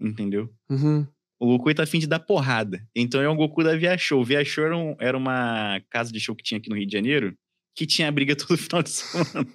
Entendeu? 0.00 0.52
Uhum. 0.70 1.06
O 1.40 1.46
Goku 1.46 1.74
tá 1.74 1.82
afim 1.82 1.98
de 1.98 2.06
dar 2.06 2.20
porrada. 2.20 2.86
Então 2.94 3.20
é 3.20 3.28
um 3.28 3.36
Goku 3.36 3.62
da 3.64 3.76
Via 3.76 3.98
Show. 3.98 4.24
Via 4.24 4.44
Show 4.44 4.64
era, 4.64 4.76
um- 4.76 4.96
era 5.00 5.16
uma 5.18 5.80
casa 5.90 6.12
de 6.12 6.20
show 6.20 6.34
que 6.34 6.42
tinha 6.44 6.58
aqui 6.58 6.68
no 6.70 6.76
Rio 6.76 6.86
de 6.86 6.92
Janeiro 6.92 7.36
que 7.76 7.86
tinha 7.86 8.10
briga 8.12 8.34
todo 8.36 8.56
final 8.56 8.82
de 8.82 8.90
semana. 8.90 9.46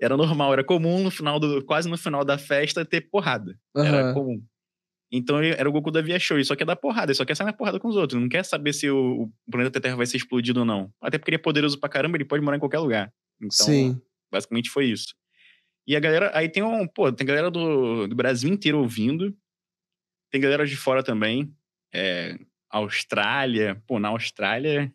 Era 0.00 0.16
normal, 0.16 0.52
era 0.52 0.64
comum 0.64 1.02
no 1.02 1.10
final 1.10 1.38
do. 1.38 1.64
quase 1.64 1.88
no 1.88 1.96
final 1.96 2.24
da 2.24 2.36
festa 2.36 2.84
ter 2.84 3.02
porrada. 3.02 3.56
Era 3.76 4.02
Aham. 4.10 4.14
comum. 4.14 4.44
Então 5.12 5.42
ele- 5.44 5.54
era 5.58 5.68
o 5.68 5.72
Goku 5.72 5.90
da 5.90 6.00
Via 6.00 6.18
Show. 6.18 6.38
Ele 6.38 6.44
só 6.44 6.56
quer 6.56 6.64
dar 6.64 6.74
porrada, 6.74 7.12
ele 7.12 7.16
só 7.16 7.24
quer 7.24 7.36
sair 7.36 7.44
na 7.46 7.52
porrada 7.52 7.78
com 7.78 7.86
os 7.88 7.96
outros. 7.96 8.18
Não 8.20 8.28
quer 8.28 8.44
saber 8.44 8.72
se 8.72 8.88
o, 8.88 9.24
o 9.24 9.32
planeta 9.50 9.78
Terra 9.80 9.94
vai 9.96 10.06
ser 10.06 10.16
explodido 10.16 10.60
ou 10.60 10.66
não. 10.66 10.90
Até 11.02 11.18
porque 11.18 11.30
ele 11.30 11.36
é 11.36 11.38
poderoso 11.38 11.78
pra 11.78 11.88
caramba, 11.88 12.16
ele 12.16 12.24
pode 12.24 12.42
morar 12.42 12.56
em 12.56 12.60
qualquer 12.60 12.78
lugar. 12.78 13.12
Então, 13.36 13.50
Sim. 13.66 14.00
Basicamente 14.32 14.70
foi 14.70 14.86
isso. 14.86 15.14
E 15.86 15.94
a 15.94 16.00
galera. 16.00 16.30
Aí 16.32 16.48
tem 16.48 16.62
um. 16.62 16.86
Pô, 16.86 17.12
tem 17.12 17.26
galera 17.26 17.50
do, 17.50 18.06
do 18.06 18.14
Brasil 18.16 18.48
inteiro 18.50 18.78
ouvindo. 18.78 19.36
Tem 20.30 20.40
galera 20.40 20.64
de 20.66 20.76
fora 20.76 21.02
também. 21.02 21.54
É, 21.92 22.38
Austrália. 22.70 23.82
Pô, 23.86 23.98
na 23.98 24.08
Austrália. 24.08 24.92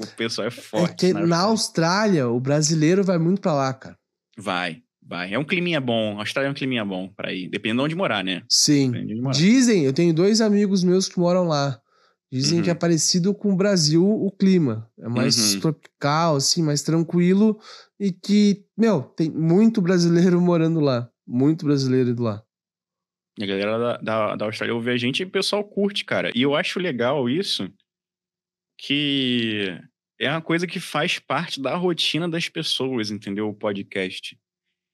O 0.00 0.06
pessoal 0.16 0.48
é 0.48 0.50
forte. 0.50 1.06
é 1.06 1.12
que 1.12 1.12
na 1.12 1.40
Austrália, 1.42 2.26
o 2.28 2.40
brasileiro 2.40 3.04
vai 3.04 3.18
muito 3.18 3.40
pra 3.42 3.52
lá, 3.52 3.74
cara. 3.74 3.98
Vai, 4.38 4.82
vai. 5.02 5.34
É 5.34 5.38
um 5.38 5.44
climinha 5.44 5.80
bom. 5.80 6.16
A 6.16 6.20
Austrália 6.22 6.48
é 6.48 6.50
um 6.50 6.54
climinha 6.54 6.84
bom 6.84 7.08
pra 7.08 7.32
ir. 7.32 7.48
Dependendo 7.48 7.80
de 7.82 7.84
onde 7.86 7.94
morar, 7.96 8.22
né? 8.24 8.42
Sim. 8.48 8.90
Depende 8.90 9.14
morar. 9.20 9.34
Dizem, 9.36 9.84
eu 9.84 9.92
tenho 9.92 10.14
dois 10.14 10.40
amigos 10.40 10.82
meus 10.84 11.08
que 11.08 11.18
moram 11.18 11.44
lá. 11.44 11.80
Dizem 12.30 12.58
Uhum. 12.58 12.64
que 12.64 12.70
é 12.70 12.74
parecido 12.74 13.34
com 13.34 13.52
o 13.52 13.56
Brasil 13.56 14.04
o 14.04 14.30
clima. 14.30 14.90
É 14.98 15.06
mais 15.08 15.54
Uhum. 15.54 15.60
tropical, 15.60 16.36
assim, 16.36 16.62
mais 16.62 16.82
tranquilo. 16.82 17.60
E 18.00 18.10
que, 18.10 18.64
meu, 18.76 19.02
tem 19.02 19.30
muito 19.30 19.82
brasileiro 19.82 20.40
morando 20.40 20.80
lá. 20.80 21.10
Muito 21.26 21.66
brasileiro 21.66 22.10
indo 22.10 22.22
lá. 22.22 22.42
A 23.40 23.46
galera 23.46 23.78
da, 23.78 23.96
da, 23.98 24.36
da 24.36 24.44
Austrália 24.46 24.74
ouve 24.74 24.90
a 24.90 24.96
gente 24.96 25.20
e 25.20 25.24
o 25.24 25.30
pessoal 25.30 25.62
curte, 25.64 26.04
cara. 26.04 26.30
E 26.34 26.42
eu 26.42 26.54
acho 26.56 26.78
legal 26.78 27.28
isso, 27.30 27.70
que 28.78 29.68
é 30.20 30.30
uma 30.30 30.42
coisa 30.42 30.66
que 30.66 30.80
faz 30.80 31.18
parte 31.18 31.60
da 31.60 31.74
rotina 31.76 32.28
das 32.28 32.48
pessoas, 32.48 33.10
entendeu? 33.10 33.48
O 33.48 33.54
podcast. 33.54 34.36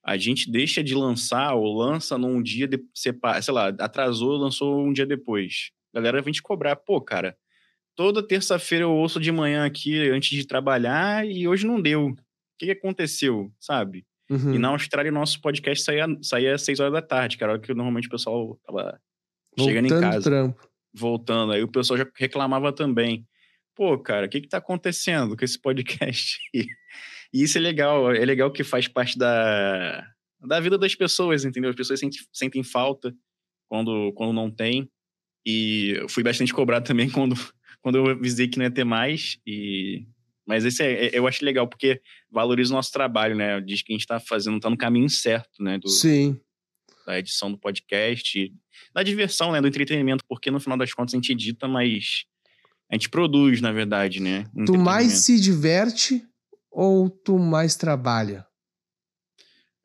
A 0.05 0.17
gente 0.17 0.51
deixa 0.51 0.83
de 0.83 0.95
lançar 0.95 1.55
ou 1.55 1.77
lança 1.77 2.17
num 2.17 2.43
dia, 2.43 2.67
de, 2.67 2.83
sei 2.95 3.13
lá, 3.51 3.69
atrasou, 3.69 4.37
lançou 4.37 4.87
um 4.87 4.93
dia 4.93 5.05
depois. 5.05 5.71
A 5.93 5.99
galera 5.99 6.23
vem 6.23 6.33
te 6.33 6.43
cobrar. 6.43 6.77
Pô, 6.77 7.01
cara, 7.01 7.37
toda 7.95 8.27
terça-feira 8.27 8.85
eu 8.85 8.93
ouço 8.93 9.19
de 9.19 9.33
manhã 9.33 9.67
aqui 9.67 10.09
antes 10.11 10.31
de 10.31 10.47
trabalhar 10.47 11.27
e 11.27 11.49
hoje 11.49 11.67
não 11.67 11.81
deu. 11.81 12.11
O 12.11 12.17
que, 12.59 12.71
aconteceu, 12.71 13.53
sabe? 13.59 14.07
Uhum. 14.31 14.55
E 14.55 14.59
na 14.59 14.69
Austrália, 14.69 15.11
o 15.11 15.15
nosso 15.15 15.41
podcast 15.41 15.85
saía, 15.85 16.07
saía 16.23 16.55
às 16.55 16.63
6 16.63 16.81
horas 16.81 16.93
da 16.93 17.03
tarde, 17.03 17.37
que 17.37 17.43
era 17.43 17.53
a 17.53 17.55
hora 17.55 17.63
que 17.63 17.73
normalmente 17.75 18.09
o 18.09 18.11
pessoal 18.11 18.59
tava 18.65 19.01
chegando 19.59 19.87
em 19.87 19.89
Voltando 19.89 20.13
casa, 20.13 20.23
trampo. 20.23 20.69
voltando. 20.95 21.53
Aí 21.53 21.63
o 21.63 21.69
pessoal 21.69 21.99
já 21.99 22.07
reclamava 22.15 22.73
também. 22.73 23.27
Pô, 23.75 23.99
cara, 23.99 24.27
o 24.27 24.29
que 24.29 24.41
que 24.41 24.49
tá 24.49 24.59
acontecendo 24.59 25.37
com 25.37 25.45
esse 25.45 25.59
podcast? 25.61 26.39
E 27.33 27.43
isso 27.43 27.59
é 27.59 27.61
legal, 27.61 28.13
é 28.13 28.25
legal 28.25 28.51
que 28.51 28.65
faz 28.65 28.89
parte 28.89 29.19
da, 29.19 30.07
da 30.41 30.61
vida 30.61 30.79
das 30.79 30.95
pessoas, 30.95 31.45
entendeu? 31.45 31.71
As 31.71 31.77
pessoas 31.77 32.01
sentem, 32.01 32.21
sentem 32.33 32.63
falta 32.63 33.15
quando, 33.69 34.13
quando 34.15 34.33
não 34.33 34.51
tem. 34.51 34.91
E 35.47 35.95
eu 35.99 36.09
fui 36.09 36.23
bastante 36.23 36.53
cobrado 36.53 36.87
também 36.87 37.09
quando, 37.11 37.35
quando 37.81 37.99
eu 37.99 38.07
avisei 38.09 38.49
que 38.49 38.59
não 38.59 38.65
ia 38.65 38.71
ter 38.71 38.85
mais. 38.85 39.39
E... 39.47 40.07
Mas 40.47 40.65
esse 40.65 40.83
é, 40.83 41.11
eu 41.13 41.27
acho 41.27 41.45
legal, 41.45 41.69
porque 41.69 42.01
valoriza 42.31 42.73
o 42.73 42.77
nosso 42.77 42.91
trabalho, 42.91 43.37
né? 43.37 43.61
Diz 43.61 43.83
que 43.83 43.93
a 43.93 43.97
gente 43.97 44.07
tá 44.07 44.19
fazendo, 44.19 44.59
tá 44.59 44.71
no 44.71 44.79
caminho 44.79 45.11
certo, 45.11 45.63
né? 45.63 45.79
Do, 45.79 45.91
Sim. 45.91 46.41
da 47.07 47.19
edição 47.19 47.53
do 47.53 47.59
podcast, 47.59 48.51
da 48.95 49.03
diversão, 49.03 49.53
né? 49.53 49.61
Do 49.61 49.69
entretenimento, 49.69 50.25
porque 50.27 50.51
no 50.51 50.59
final 50.59 50.79
das 50.79 50.95
contas 50.95 51.13
a 51.13 51.19
gente 51.19 51.33
edita, 51.33 51.69
mas 51.69 52.25
a 52.91 52.95
gente 52.95 53.11
produz, 53.11 53.61
na 53.61 53.73
verdade, 53.73 54.21
né? 54.21 54.47
Tu 54.65 54.79
mais 54.79 55.13
se 55.19 55.39
diverte 55.39 56.27
ou 56.71 57.09
tu 57.11 57.39
mais 57.39 57.77
trabalha? 57.77 58.47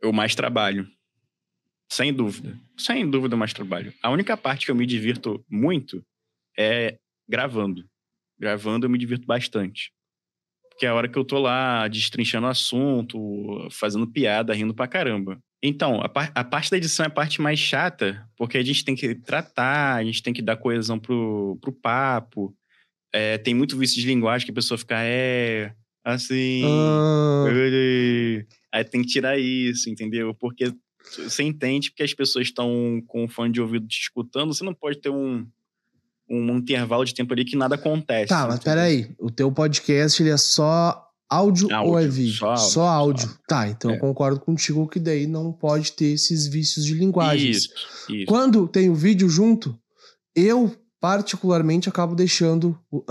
Eu 0.02 0.12
mais 0.12 0.36
trabalho. 0.36 0.88
Sem 1.89 2.13
dúvida. 2.13 2.60
Sem 2.78 3.10
dúvida, 3.10 3.38
mais 3.38 3.54
trabalho. 3.54 3.93
A 4.02 4.10
única 4.10 4.36
parte 4.36 4.65
que 4.65 4.72
eu 4.72 4.76
me 4.76 4.86
divirto 4.86 5.43
muito 5.50 6.04
é 6.58 6.98
gravando. 7.28 7.88
Gravando 8.39 8.86
eu 8.86 8.89
me 8.89 8.98
divirto 8.98 9.26
bastante. 9.26 9.91
Porque 10.69 10.86
é 10.86 10.89
a 10.89 10.96
hora 10.96 11.08
que 11.08 11.17
eu 11.17 11.24
tô 11.24 11.38
lá 11.39 11.88
destrinchando 11.88 12.48
o 12.48 12.50
assunto, 12.50 13.67
fazendo 13.72 14.08
piada, 14.08 14.54
rindo 14.54 14.74
pra 14.74 14.88
caramba. 14.88 15.39
Então, 15.62 16.02
a, 16.02 16.10
par- 16.10 16.32
a 16.36 16.43
parte 16.43 16.72
da 16.72 16.78
edição 16.78 17.06
é 17.06 17.08
a 17.08 17.12
parte 17.12 17.39
mais 17.41 17.60
chata, 17.60 18.28
porque 18.36 18.58
a 18.58 18.63
gente 18.63 18.84
tem 18.84 18.96
que 18.96 19.15
tratar, 19.15 19.96
a 19.96 20.04
gente 20.04 20.22
tem 20.22 20.34
que 20.34 20.41
dar 20.41 20.58
coesão 20.58 21.00
pro, 21.00 21.58
pro 21.62 21.72
papo. 21.72 22.54
É, 23.13 23.38
tem 23.38 23.54
muito 23.54 23.78
vício 23.78 24.02
de 24.02 24.08
linguagem 24.08 24.46
que 24.46 24.52
a 24.52 24.56
pessoa 24.56 24.78
fica, 24.78 24.98
é, 25.00 25.74
assim. 26.04 26.63
Ah, 26.66 27.46
Aí 28.74 28.84
tem 28.84 29.02
que 29.02 29.08
tirar 29.08 29.38
isso, 29.38 29.89
entendeu? 29.89 30.34
Porque 30.34 30.74
você 31.18 31.44
entende 31.44 31.92
que 31.92 32.02
as 32.02 32.13
pessoas 32.13 32.48
estão 32.48 33.02
com 33.08 33.26
o 33.26 33.30
fone 33.30 33.52
de 33.54 33.62
ouvido 33.62 33.86
te 33.88 34.00
escutando, 34.02 34.54
você 34.54 34.63
não 34.63 34.74
pode 34.74 35.00
ter 35.00 35.10
um, 35.10 35.46
um 36.30 36.58
intervalo 36.58 37.06
de 37.06 37.13
tempo 37.13 37.34
ali 37.34 37.46
que 37.46 37.56
nada 37.56 37.76
acontece. 37.76 38.30
tá, 38.30 38.48
mas 38.48 38.56
entendeu? 38.56 38.63
peraí. 38.74 39.16
O 39.20 39.30
teu 39.30 39.52
podcast 39.52 40.22
ele 40.24 40.32
é 40.32 40.38
só 40.38 41.00
áudio, 41.30 41.72
Áudio, 41.74 41.92
ou 41.92 42.00
é 42.00 42.08
vídeo? 42.08 42.34
só 42.36 42.48
áudio, 42.52 42.70
Só 42.72 42.88
áudio. 42.88 43.28
só. 43.30 43.36
Tá, 43.48 43.68
então 43.68 43.92
É. 43.92 43.96
eu 43.96 44.00
concordo 44.00 44.39
contigo 44.39 44.88
que 44.88 45.00
daí 45.00 45.28
não 45.28 45.52
pode 45.52 45.92
ter 45.92 46.06
esses 46.13 46.48
vícios 46.48 46.86
de 46.86 46.94
linguagens. 46.94 47.58
Isso, 47.58 47.70
isso. 48.10 48.26
Quando 48.26 48.68
tem 48.68 48.89
o 48.89 48.96
vídeo 48.96 49.28
junto, 49.30 49.78
eu 50.36 50.76
particularmente 51.00 51.89
acabo 51.89 52.16
deixando 52.16 52.80
o. 52.89 52.98
Uhum. 52.98 53.04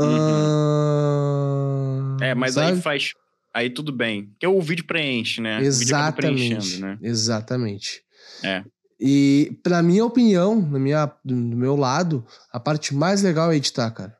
É, 2.22 2.34
mas 2.34 2.54
sabe? 2.54 2.72
aí 2.72 2.80
faz. 2.80 3.12
Aí 3.54 3.70
tudo 3.70 3.92
bem. 3.92 4.26
Porque 4.26 4.46
o 4.46 4.60
vídeo 4.60 4.86
preenche, 4.86 5.40
né? 5.40 5.62
Exatamente. 5.62 6.80
né? 6.80 6.98
Exatamente. 7.02 8.02
É. 8.42 8.64
E, 8.98 9.58
pra 9.62 9.82
minha 9.82 10.04
opinião, 10.04 10.60
na 10.62 10.78
minha, 10.78 11.12
do 11.24 11.34
meu 11.34 11.74
lado, 11.74 12.24
a 12.52 12.60
parte 12.60 12.94
mais 12.94 13.20
legal 13.20 13.50
é 13.50 13.56
editar, 13.56 13.90
cara. 13.90 14.16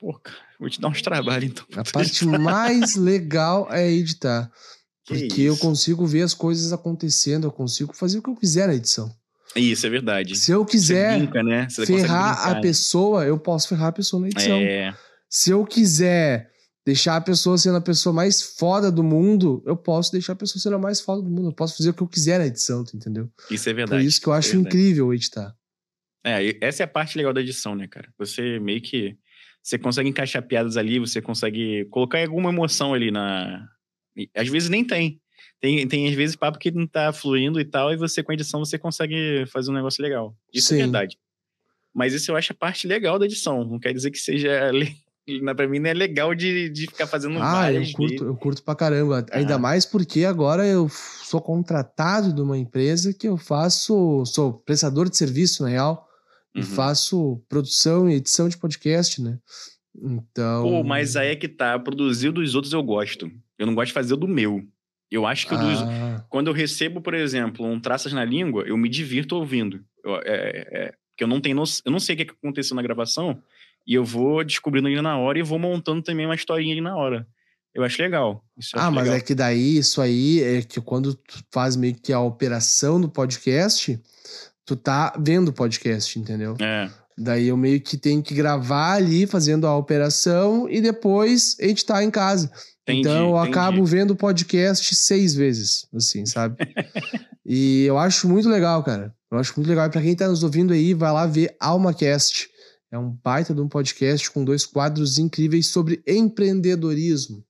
Pô, 0.00 0.12
cara, 0.18 0.36
vou 0.58 0.68
te 0.68 0.80
dar 0.80 0.88
uns 0.88 1.00
trabalhos, 1.00 1.50
então. 1.50 1.64
A 1.76 1.84
parte 1.84 2.26
mais 2.26 2.96
legal 2.96 3.68
é 3.70 3.90
editar. 3.90 4.50
Que 5.08 5.26
Porque 5.26 5.40
eu 5.40 5.56
consigo 5.56 6.04
ver 6.04 6.20
as 6.20 6.34
coisas 6.34 6.70
acontecendo, 6.70 7.46
eu 7.46 7.50
consigo 7.50 7.96
fazer 7.96 8.18
o 8.18 8.22
que 8.22 8.28
eu 8.28 8.36
quiser 8.36 8.68
na 8.68 8.74
edição. 8.74 9.10
Isso, 9.56 9.86
é 9.86 9.88
verdade. 9.88 10.36
Se 10.36 10.52
eu 10.52 10.66
quiser 10.66 11.16
brinca, 11.18 11.42
né? 11.42 11.66
Ferrar 11.70 12.46
a 12.46 12.54
né? 12.56 12.60
pessoa, 12.60 13.24
eu 13.24 13.38
posso 13.38 13.68
ferrar 13.68 13.88
a 13.88 13.92
pessoa 13.92 14.20
na 14.20 14.28
edição. 14.28 14.58
É, 14.58 14.94
Se 15.28 15.50
eu 15.50 15.64
quiser 15.64 16.50
deixar 16.84 17.16
a 17.16 17.20
pessoa 17.20 17.58
sendo 17.58 17.76
a 17.76 17.82
pessoa 17.82 18.14
mais 18.14 18.40
foda 18.40 18.90
do 18.90 19.04
mundo, 19.04 19.62
eu 19.66 19.76
posso 19.76 20.10
deixar 20.10 20.32
a 20.32 20.36
pessoa 20.36 20.60
sendo 20.60 20.76
a 20.76 20.78
mais 20.78 21.00
foda 21.00 21.20
do 21.20 21.28
mundo. 21.28 21.48
Eu 21.48 21.52
posso 21.52 21.76
fazer 21.76 21.90
o 21.90 21.94
que 21.94 22.02
eu 22.02 22.08
quiser 22.08 22.38
na 22.38 22.46
edição, 22.46 22.82
tu 22.82 22.96
entendeu? 22.96 23.30
isso 23.50 23.68
é 23.68 23.72
Por 23.72 23.76
verdade. 23.76 24.06
isso 24.06 24.20
que 24.20 24.26
eu 24.26 24.32
acho 24.32 24.56
é 24.56 24.58
incrível 24.58 25.12
editar. 25.12 25.54
É, 26.24 26.56
essa 26.60 26.82
é 26.82 26.84
a 26.84 26.88
parte 26.88 27.16
legal 27.16 27.32
da 27.32 27.40
edição, 27.40 27.74
né, 27.74 27.86
cara? 27.86 28.12
Você 28.18 28.58
meio 28.58 28.80
que. 28.80 29.16
Você 29.62 29.78
consegue 29.78 30.08
encaixar 30.08 30.42
piadas 30.46 30.76
ali, 30.76 30.98
você 30.98 31.20
consegue 31.20 31.84
colocar 31.90 32.20
alguma 32.22 32.50
emoção 32.50 32.94
ali 32.94 33.10
na. 33.10 33.68
Às 34.34 34.48
vezes 34.48 34.68
nem 34.68 34.82
tem. 34.82 35.20
Tem, 35.60 35.86
tem 35.86 36.08
às 36.08 36.14
vezes 36.14 36.36
papo 36.36 36.58
que 36.58 36.70
não 36.70 36.86
tá 36.86 37.12
fluindo 37.12 37.60
e 37.60 37.64
tal, 37.64 37.92
e 37.92 37.96
você 37.96 38.22
com 38.22 38.30
a 38.30 38.34
edição 38.34 38.60
você 38.60 38.78
consegue 38.78 39.44
fazer 39.48 39.70
um 39.70 39.74
negócio 39.74 40.02
legal. 40.02 40.36
Isso 40.54 40.68
Sim. 40.68 40.76
é 40.76 40.78
verdade. 40.78 41.18
Mas 41.94 42.14
isso 42.14 42.30
eu 42.30 42.36
acho 42.36 42.52
a 42.52 42.56
parte 42.56 42.86
legal 42.86 43.18
da 43.18 43.26
edição. 43.26 43.64
Não 43.64 43.78
quer 43.78 43.92
dizer 43.92 44.10
que 44.10 44.18
seja. 44.18 44.70
Pra 45.56 45.68
mim 45.68 45.78
não 45.78 45.90
é 45.90 45.94
legal 45.94 46.34
de, 46.34 46.68
de 46.68 46.82
ficar 46.86 47.06
fazendo 47.06 47.38
Ah, 47.40 47.72
eu 47.72 47.82
curto, 47.92 48.24
eu 48.24 48.36
curto 48.36 48.62
pra 48.62 48.74
caramba. 48.74 49.24
Ainda 49.32 49.56
Ah. 49.56 49.58
mais 49.58 49.84
porque 49.86 50.24
agora 50.24 50.66
eu 50.66 50.88
sou 50.88 51.40
contratado 51.40 52.32
de 52.32 52.40
uma 52.40 52.56
empresa 52.56 53.12
que 53.12 53.28
eu 53.28 53.36
faço. 53.36 54.24
Sou 54.26 54.52
prestador 54.54 55.08
de 55.08 55.16
serviço, 55.16 55.62
na 55.62 55.68
real. 55.68 56.06
E 56.54 56.60
Uhum. 56.60 56.64
faço 56.64 57.42
produção 57.48 58.08
e 58.08 58.14
edição 58.14 58.48
de 58.48 58.56
podcast, 58.56 59.20
né? 59.22 59.38
Então. 59.94 60.62
Pô, 60.62 60.82
mas 60.84 61.16
aí 61.16 61.28
é 61.32 61.36
que 61.36 61.48
tá. 61.48 61.78
Produzir 61.78 62.30
dos 62.30 62.54
outros 62.54 62.72
eu 62.72 62.82
gosto. 62.82 63.30
Eu 63.58 63.66
não 63.66 63.74
gosto 63.74 63.88
de 63.88 63.92
fazer 63.94 64.14
o 64.14 64.16
do 64.16 64.28
meu. 64.28 64.62
Eu 65.10 65.26
acho 65.26 65.46
que 65.46 65.54
o 65.54 65.58
dos, 65.58 65.80
Ah, 65.82 66.24
quando 66.28 66.48
eu 66.48 66.52
recebo, 66.52 67.00
por 67.00 67.14
exemplo, 67.14 67.64
um 67.66 67.80
traças 67.80 68.12
na 68.12 68.24
língua, 68.24 68.62
eu 68.66 68.76
me 68.76 68.88
divirto 68.88 69.36
ouvindo. 69.36 69.80
Eu, 70.04 70.16
é, 70.16 70.22
é, 70.24 70.92
porque 71.10 71.24
eu 71.24 71.28
não 71.28 71.40
tenho 71.40 71.56
noção, 71.56 71.82
eu 71.86 71.90
não 71.92 71.98
sei 71.98 72.14
o 72.14 72.18
que 72.18 72.24
que 72.26 72.32
aconteceu 72.32 72.76
na 72.76 72.82
gravação 72.82 73.42
e 73.86 73.94
eu 73.94 74.04
vou 74.04 74.44
descobrindo 74.44 74.86
ali 74.88 75.00
na 75.00 75.18
hora 75.18 75.38
e 75.38 75.42
vou 75.42 75.58
montando 75.58 76.02
também 76.02 76.26
uma 76.26 76.34
historinha 76.34 76.72
ali 76.72 76.80
na 76.80 76.96
hora. 76.96 77.26
Eu 77.74 77.84
acho 77.84 78.00
legal. 78.02 78.42
Isso 78.58 78.70
Ah, 78.78 78.90
mas 78.90 79.04
legal. 79.04 79.18
é 79.18 79.20
que 79.20 79.34
daí, 79.34 79.78
isso 79.78 80.00
aí 80.00 80.42
é 80.42 80.62
que 80.62 80.80
quando 80.80 81.14
tu 81.14 81.42
faz 81.52 81.76
meio 81.76 81.94
que 81.94 82.12
a 82.12 82.20
operação 82.20 83.00
do 83.00 83.08
podcast, 83.08 84.00
tu 84.64 84.74
tá 84.76 85.14
vendo 85.18 85.48
o 85.48 85.52
podcast, 85.52 86.18
entendeu? 86.18 86.56
É, 86.60 86.90
Daí 87.20 87.48
eu 87.48 87.56
meio 87.56 87.80
que 87.80 87.96
tenho 87.96 88.22
que 88.22 88.32
gravar 88.32 88.92
ali, 88.92 89.26
fazendo 89.26 89.66
a 89.66 89.76
operação, 89.76 90.68
e 90.70 90.80
depois 90.80 91.58
editar 91.58 92.02
em 92.04 92.12
casa. 92.12 92.48
entendi, 92.82 93.00
então 93.00 93.30
eu 93.30 93.36
entendi. 93.38 93.50
acabo 93.50 93.84
vendo 93.84 94.12
o 94.12 94.16
podcast 94.16 94.94
seis 94.94 95.34
vezes, 95.34 95.86
assim, 95.92 96.24
sabe? 96.24 96.56
e 97.44 97.84
eu 97.86 97.98
acho 97.98 98.28
muito 98.28 98.48
legal, 98.48 98.84
cara. 98.84 99.12
Eu 99.32 99.38
acho 99.38 99.52
muito 99.56 99.68
legal. 99.68 99.86
E 99.86 99.90
pra 99.90 100.00
quem 100.00 100.14
tá 100.14 100.28
nos 100.28 100.44
ouvindo 100.44 100.72
aí, 100.72 100.94
vai 100.94 101.10
lá 101.12 101.26
ver 101.26 101.56
AlmaCast. 101.60 102.48
É 102.90 102.98
um 102.98 103.10
baita 103.10 103.54
de 103.54 103.60
um 103.60 103.68
podcast 103.68 104.30
com 104.30 104.44
dois 104.44 104.64
quadros 104.64 105.18
incríveis 105.18 105.66
sobre 105.66 106.02
empreendedorismo. 106.06 107.44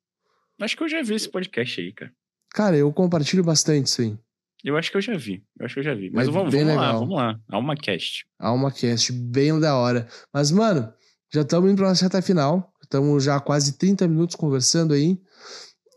Acho 0.61 0.77
que 0.77 0.83
eu 0.83 0.89
já 0.89 1.03
vi 1.03 1.15
esse 1.15 1.29
podcast 1.29 1.81
aí, 1.81 1.93
cara. 1.93 2.13
Cara, 2.51 2.77
eu 2.77 2.93
compartilho 2.93 3.45
bastante 3.45 3.87
isso 3.87 4.03
aí. 4.03 4.19
Eu 4.65 4.77
acho 4.77 4.91
que 4.91 4.97
eu 4.97 5.01
já 5.01 5.17
vi. 5.17 5.45
Eu 5.59 5.67
acho 5.67 5.75
que 5.75 5.81
eu 5.81 5.85
já 5.85 5.95
vi. 5.95 6.11
Mas 6.11 6.27
É 6.27 6.31
vamos, 6.31 6.53
vamos 6.53 6.75
lá, 6.75 6.93
vamos 6.93 7.15
lá. 7.17 7.41
AlmaCast. 7.49 8.27
AlmaCast, 8.39 9.13
bem 9.13 9.59
da 9.61 9.77
hora. 9.77 10.09
Mas, 10.35 10.51
mano, 10.51 10.93
já 11.33 11.43
estamos 11.43 11.71
indo 11.71 11.77
pra 11.79 11.89
nossa 11.89 12.05
reta 12.05 12.21
final. 12.21 12.73
Estamos 12.83 13.23
já 13.23 13.37
há 13.37 13.41
quase 13.41 13.79
30 13.79 14.09
minutos 14.09 14.35
conversando 14.35 14.95
aí. 14.95 15.17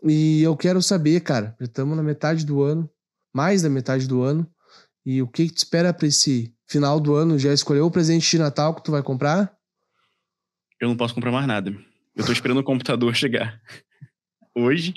E 0.04 0.42
eu 0.42 0.56
quero 0.56 0.80
saber, 0.80 1.20
cara, 1.20 1.56
já 1.58 1.66
estamos 1.66 1.96
na 1.96 2.02
metade 2.02 2.46
do 2.46 2.62
ano, 2.62 2.88
mais 3.34 3.62
da 3.62 3.68
metade 3.68 4.06
do 4.06 4.22
ano. 4.22 4.48
E 5.04 5.20
o 5.20 5.26
que, 5.26 5.48
que 5.48 5.54
tu 5.54 5.58
espera 5.58 5.92
pra 5.92 6.06
esse 6.06 6.54
final 6.72 6.98
do 6.98 7.14
ano? 7.14 7.38
Já 7.38 7.52
escolheu 7.52 7.86
o 7.86 7.90
presente 7.90 8.30
de 8.30 8.38
Natal 8.38 8.74
que 8.74 8.82
tu 8.82 8.90
vai 8.90 9.02
comprar? 9.02 9.54
Eu 10.80 10.88
não 10.88 10.96
posso 10.96 11.14
comprar 11.14 11.30
mais 11.30 11.46
nada. 11.46 11.76
Eu 12.16 12.26
tô 12.26 12.32
esperando 12.32 12.58
o 12.58 12.64
computador 12.64 13.14
chegar. 13.16 13.60
Hoje. 14.54 14.94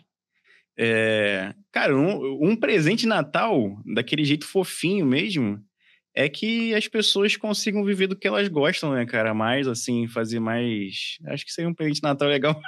É... 0.78 1.54
Cara, 1.72 1.96
um, 1.96 2.50
um 2.50 2.56
presente 2.56 3.02
de 3.02 3.08
Natal, 3.08 3.78
daquele 3.86 4.26
jeito 4.26 4.46
fofinho 4.46 5.06
mesmo, 5.06 5.62
é 6.14 6.28
que 6.30 6.74
as 6.74 6.88
pessoas 6.88 7.36
consigam 7.36 7.84
viver 7.84 8.08
do 8.08 8.16
que 8.16 8.28
elas 8.28 8.48
gostam, 8.48 8.94
né, 8.94 9.06
cara? 9.06 9.34
Mais, 9.34 9.68
assim, 9.68 10.08
fazer 10.08 10.40
mais. 10.40 11.18
Acho 11.28 11.46
que 11.46 11.52
seria 11.52 11.70
um 11.70 11.74
presente 11.74 11.98
de 11.98 12.04
Natal 12.04 12.28
legal. 12.28 12.56
Com 12.56 12.62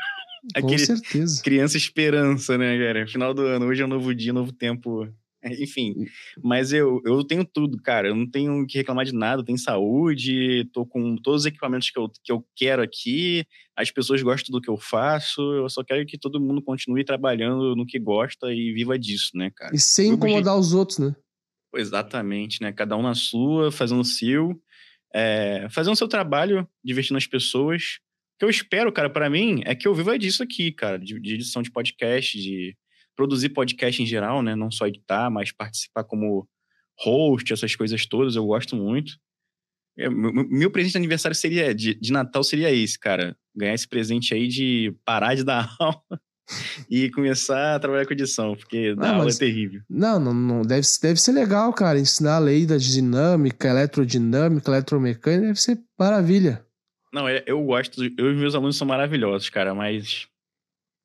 Aquele 0.59 0.85
certeza. 0.85 1.41
criança 1.41 1.77
esperança, 1.77 2.57
né, 2.57 2.77
cara? 2.77 3.07
Final 3.07 3.33
do 3.33 3.41
ano, 3.41 3.65
hoje 3.65 3.81
é 3.81 3.85
um 3.85 3.89
novo 3.89 4.13
dia, 4.13 4.31
novo 4.31 4.51
tempo. 4.51 5.07
Enfim, 5.61 5.95
mas 6.43 6.71
eu, 6.71 7.01
eu 7.05 7.23
tenho 7.23 7.45
tudo, 7.45 7.77
cara. 7.81 8.07
Eu 8.07 8.15
não 8.15 8.29
tenho 8.29 8.65
que 8.65 8.77
reclamar 8.77 9.05
de 9.05 9.13
nada. 9.13 9.41
Eu 9.41 9.45
tenho 9.45 9.57
saúde, 9.57 10.69
tô 10.73 10.85
com 10.85 11.15
todos 11.15 11.41
os 11.41 11.45
equipamentos 11.45 11.89
que 11.89 11.99
eu, 11.99 12.09
que 12.23 12.31
eu 12.31 12.45
quero 12.55 12.81
aqui. 12.81 13.45
As 13.75 13.91
pessoas 13.91 14.21
gostam 14.21 14.51
do 14.51 14.61
que 14.61 14.69
eu 14.69 14.77
faço. 14.77 15.41
Eu 15.53 15.69
só 15.69 15.83
quero 15.83 16.05
que 16.05 16.17
todo 16.17 16.41
mundo 16.41 16.61
continue 16.61 17.03
trabalhando 17.03 17.75
no 17.75 17.85
que 17.85 17.99
gosta 17.99 18.51
e 18.51 18.73
viva 18.73 18.97
disso, 18.97 19.31
né, 19.35 19.51
cara? 19.55 19.75
E 19.75 19.79
sem 19.79 20.11
incomodar 20.11 20.57
os 20.57 20.73
outros, 20.73 20.99
né? 20.99 21.15
Exatamente, 21.75 22.61
né? 22.61 22.71
Cada 22.71 22.95
um 22.95 23.01
na 23.01 23.13
sua, 23.13 23.71
fazendo 23.71 24.01
o 24.01 24.05
seu, 24.05 24.59
é, 25.13 25.67
fazendo 25.69 25.93
o 25.93 25.97
seu 25.97 26.07
trabalho, 26.07 26.67
divertindo 26.83 27.17
as 27.17 27.27
pessoas. 27.27 27.99
O 28.35 28.39
que 28.39 28.45
eu 28.45 28.49
espero, 28.49 28.91
cara, 28.91 29.09
para 29.09 29.29
mim, 29.29 29.61
é 29.65 29.75
que 29.75 29.87
eu 29.87 29.93
viva 29.93 30.17
disso 30.17 30.43
aqui, 30.43 30.71
cara, 30.71 30.97
de, 30.97 31.19
de 31.19 31.35
edição 31.35 31.61
de 31.61 31.71
podcast, 31.71 32.39
de 32.39 32.75
produzir 33.17 33.49
podcast 33.49 34.01
em 34.01 34.05
geral, 34.05 34.41
né? 34.41 34.55
Não 34.55 34.71
só 34.71 34.87
editar, 34.87 35.29
mas 35.29 35.51
participar 35.51 36.03
como 36.03 36.47
host, 36.99 37.51
essas 37.51 37.75
coisas 37.75 38.05
todas, 38.05 38.35
eu 38.35 38.45
gosto 38.45 38.75
muito. 38.75 39.13
É, 39.97 40.07
meu, 40.07 40.31
meu 40.31 40.71
presente 40.71 40.91
de 40.91 40.97
aniversário 40.97 41.35
seria, 41.35 41.73
de, 41.73 41.95
de 41.95 42.11
Natal 42.11 42.43
seria 42.43 42.71
esse, 42.71 42.97
cara. 42.97 43.35
Ganhar 43.55 43.73
esse 43.73 43.87
presente 43.87 44.33
aí 44.33 44.47
de 44.47 44.95
parar 45.03 45.35
de 45.35 45.43
dar 45.43 45.75
aula 45.79 46.01
e 46.89 47.09
começar 47.09 47.75
a 47.75 47.79
trabalhar 47.79 48.05
com 48.05 48.13
edição, 48.13 48.55
porque 48.55 48.95
dar 48.95 49.15
aula 49.15 49.29
é 49.29 49.33
terrível. 49.33 49.81
Não, 49.89 50.19
não, 50.19 50.33
não 50.33 50.61
deve, 50.61 50.87
deve 51.01 51.19
ser 51.19 51.31
legal, 51.31 51.73
cara. 51.73 51.99
Ensinar 51.99 52.35
a 52.35 52.39
lei 52.39 52.65
da 52.65 52.77
dinâmica, 52.77 53.67
eletrodinâmica, 53.67 54.71
eletromecânica, 54.71 55.47
deve 55.47 55.59
ser 55.59 55.79
maravilha. 55.99 56.63
Não, 57.11 57.27
é, 57.27 57.43
eu 57.47 57.61
gosto, 57.63 58.03
eu 58.03 58.31
e 58.31 58.35
meus 58.35 58.53
alunos 58.53 58.77
são 58.77 58.87
maravilhosos, 58.87 59.49
cara, 59.49 59.73
mas 59.73 60.27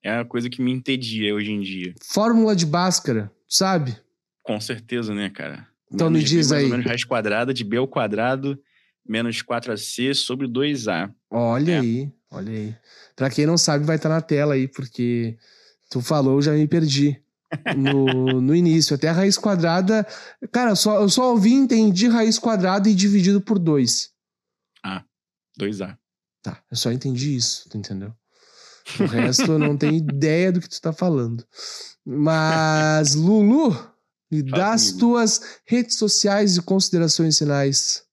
é 0.03 0.15
uma 0.15 0.25
coisa 0.25 0.51
que 0.51 0.63
me 0.63 0.73
entedia 0.73 1.35
hoje 1.35 1.53
em 1.53 1.61
dia. 1.61 1.95
Fórmula 2.03 2.57
de 2.57 2.67
Bhaskara, 2.67 3.31
sabe? 3.49 3.97
Com 4.43 4.61
certeza, 4.61 5.15
né, 5.15 5.31
cara? 5.31 5.67
Então 5.93 6.11
menos 6.11 6.31
me 6.31 6.37
diz 6.37 6.51
B, 6.51 6.57
aí. 6.57 6.69
menos 6.69 6.87
raiz 6.87 7.05
quadrada 7.05 7.55
de 7.55 7.65
B 7.65 7.77
ao 7.77 7.87
quadrado 7.87 8.59
menos 9.07 9.43
4AC 9.43 10.15
sobre 10.15 10.49
2A. 10.49 11.13
Olha 11.31 11.73
é. 11.73 11.81
aí, 11.81 12.13
olha 12.31 12.53
aí. 12.53 12.77
Pra 13.17 13.31
quem 13.31 13.47
não 13.47 13.59
sabe, 13.59 13.85
vai 13.85 13.97
estar 13.97 14.09
tá 14.09 14.15
na 14.15 14.21
tela 14.21 14.55
aí, 14.55 14.69
porque 14.69 15.37
tu 15.91 16.01
falou, 16.01 16.35
eu 16.35 16.43
já 16.43 16.53
me 16.53 16.67
perdi. 16.67 17.21
No, 17.77 18.07
no 18.41 18.55
início, 18.55 18.95
até 18.95 19.09
a 19.09 19.13
raiz 19.13 19.37
quadrada. 19.37 20.07
Cara, 20.51 20.75
só, 20.75 21.01
eu 21.01 21.09
só 21.09 21.31
ouvi 21.33 21.51
e 21.51 21.55
entendi 21.55 22.09
raiz 22.09 22.39
quadrada 22.39 22.89
e 22.89 22.95
dividido 22.95 23.41
por 23.41 23.59
2. 23.59 24.11
Ah, 24.83 25.05
2A. 25.61 25.97
Tá, 26.43 26.63
eu 26.71 26.77
só 26.77 26.91
entendi 26.91 27.37
isso, 27.37 27.69
tu 27.69 27.77
entendeu? 27.77 28.13
O 29.01 29.05
resto 29.05 29.53
eu 29.53 29.59
não 29.59 29.77
tenho 29.77 29.95
ideia 29.95 30.53
do 30.53 30.61
que 30.61 30.69
tu 30.69 30.81
tá 30.81 30.93
falando. 30.93 31.45
Mas, 32.05 33.15
Lulu, 33.15 33.71
me 34.31 34.43
dá 34.43 34.73
as 34.73 34.93
tuas 34.93 35.61
redes 35.67 35.97
sociais 35.97 36.57
e 36.57 36.63
considerações 36.63 37.39
finais. 37.39 38.05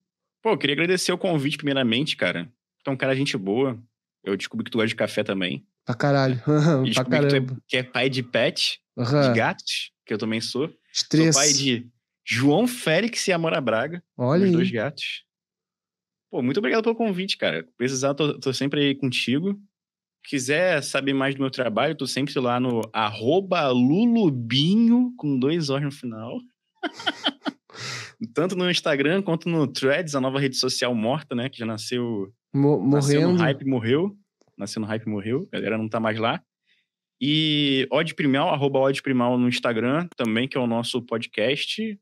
Pô, 0.41 0.51
eu 0.51 0.57
queria 0.57 0.75
agradecer 0.75 1.11
o 1.11 1.17
convite, 1.17 1.57
primeiramente, 1.57 2.15
cara. 2.15 2.51
É 2.85 2.89
um 2.89 2.97
cara 2.97 3.15
gente 3.15 3.37
boa. 3.37 3.79
Eu 4.23 4.35
descobri 4.35 4.65
que 4.65 4.71
tu 4.71 4.77
gosta 4.77 4.87
de 4.87 4.95
café 4.95 5.23
também. 5.23 5.65
Pra 5.85 5.95
caralho. 5.95 6.41
E 6.85 6.93
pra 6.93 7.05
caramba. 7.05 7.57
Que, 7.67 7.77
é, 7.77 7.83
que 7.83 7.87
é 7.87 7.91
pai 7.91 8.09
de 8.09 8.23
pet, 8.23 8.79
uhum. 8.97 9.05
de 9.05 9.37
gatos, 9.37 9.91
que 10.05 10.13
eu 10.13 10.17
também 10.17 10.41
sou. 10.41 10.69
Três. 11.09 11.35
Sou 11.35 11.43
pai 11.43 11.53
de 11.53 11.87
João 12.25 12.67
Félix 12.67 13.27
e 13.27 13.31
Amora 13.31 13.61
Braga. 13.61 14.03
Olha 14.17 14.45
os 14.45 14.51
dois 14.51 14.71
gatos. 14.71 15.23
Pô, 16.31 16.43
muito 16.43 16.57
obrigado 16.57 16.83
pelo 16.83 16.95
convite, 16.95 17.37
cara. 17.37 17.67
Precisar, 17.77 18.13
tô, 18.13 18.39
tô 18.39 18.53
sempre 18.53 18.81
aí 18.81 18.95
contigo. 18.95 19.59
Quiser 20.23 20.83
saber 20.83 21.13
mais 21.13 21.35
do 21.35 21.41
meu 21.41 21.49
trabalho, 21.49 21.95
tô 21.95 22.05
sempre 22.05 22.37
lá 22.39 22.59
no 22.59 22.81
arroba 22.93 23.69
lulubinho, 23.69 25.13
com 25.17 25.39
dois 25.39 25.69
Os 25.69 25.81
no 25.81 25.91
final. 25.91 26.39
Tanto 28.33 28.55
no 28.55 28.69
Instagram 28.69 29.21
quanto 29.21 29.47
no 29.47 29.65
Threads, 29.65 30.13
a 30.13 30.21
nova 30.21 30.39
rede 30.39 30.57
social 30.57 30.93
morta, 30.93 31.33
né? 31.33 31.49
Que 31.49 31.57
já 31.59 31.65
nasceu. 31.65 32.33
Mo 32.53 32.85
nasceu 32.87 33.21
morrendo. 33.21 33.37
no 33.37 33.43
hype 33.43 33.65
morreu. 33.65 34.17
Nasceu 34.57 34.81
no 34.81 34.87
hype 34.87 35.07
morreu. 35.07 35.47
A 35.53 35.57
galera 35.57 35.77
não 35.77 35.87
tá 35.87 35.99
mais 35.99 36.19
lá. 36.19 36.41
E 37.21 37.87
Odd 37.91 38.13
Primal, 38.15 38.49
arroba 38.49 38.79
Odd 38.79 39.01
Primal 39.01 39.37
no 39.37 39.47
Instagram, 39.47 40.07
também, 40.15 40.47
que 40.47 40.57
é 40.57 40.59
o 40.59 40.67
nosso 40.67 41.01
podcast. 41.01 41.99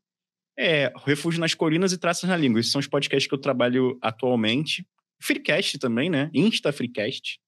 É, 0.58 0.92
Refúgio 1.04 1.40
nas 1.40 1.54
Colinas 1.54 1.92
e 1.92 1.98
Traças 1.98 2.28
na 2.28 2.36
Língua. 2.36 2.60
Esses 2.60 2.72
são 2.72 2.80
os 2.80 2.86
podcasts 2.88 3.28
que 3.28 3.34
eu 3.34 3.40
trabalho 3.40 3.96
atualmente. 4.02 4.86
Freecast 5.20 5.78
também, 5.78 6.08
né? 6.10 6.30
Insta 6.34 6.72
Freecast. 6.72 7.38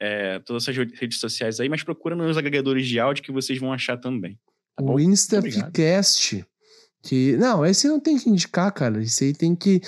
É, 0.00 0.38
todas 0.40 0.66
essas 0.66 0.76
redes 0.98 1.20
sociais 1.20 1.60
aí, 1.60 1.68
mas 1.68 1.82
procura 1.82 2.16
nos 2.16 2.38
agregadores 2.38 2.86
de 2.86 2.98
áudio 2.98 3.22
que 3.22 3.30
vocês 3.30 3.58
vão 3.58 3.72
achar 3.72 3.98
também. 3.98 4.38
Tá 4.76 4.84
o 4.84 4.98
Insta 4.98 5.42
Freecast. 5.42 6.44
Que, 7.02 7.36
não, 7.36 7.64
esse 7.64 7.86
não 7.86 8.00
tem 8.00 8.18
que 8.18 8.28
indicar, 8.28 8.72
cara. 8.72 9.02
Esse 9.02 9.24
aí 9.24 9.34
tem 9.34 9.54
que 9.54 9.80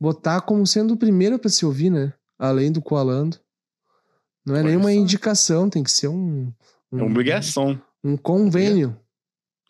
botar 0.00 0.40
como 0.40 0.66
sendo 0.66 0.94
o 0.94 0.96
primeiro 0.96 1.38
para 1.38 1.50
se 1.50 1.64
ouvir, 1.64 1.90
né? 1.90 2.12
Além 2.38 2.72
do 2.72 2.80
Coalando. 2.80 3.38
Não 4.44 4.54
é 4.54 4.60
Olha 4.60 4.68
nenhuma 4.68 4.90
só. 4.90 4.96
indicação, 4.96 5.70
tem 5.70 5.82
que 5.82 5.90
ser 5.90 6.08
um. 6.08 6.52
um 6.90 6.98
é 6.98 7.02
uma 7.02 7.10
obrigação. 7.10 7.80
Um 8.02 8.16
convênio. 8.16 8.98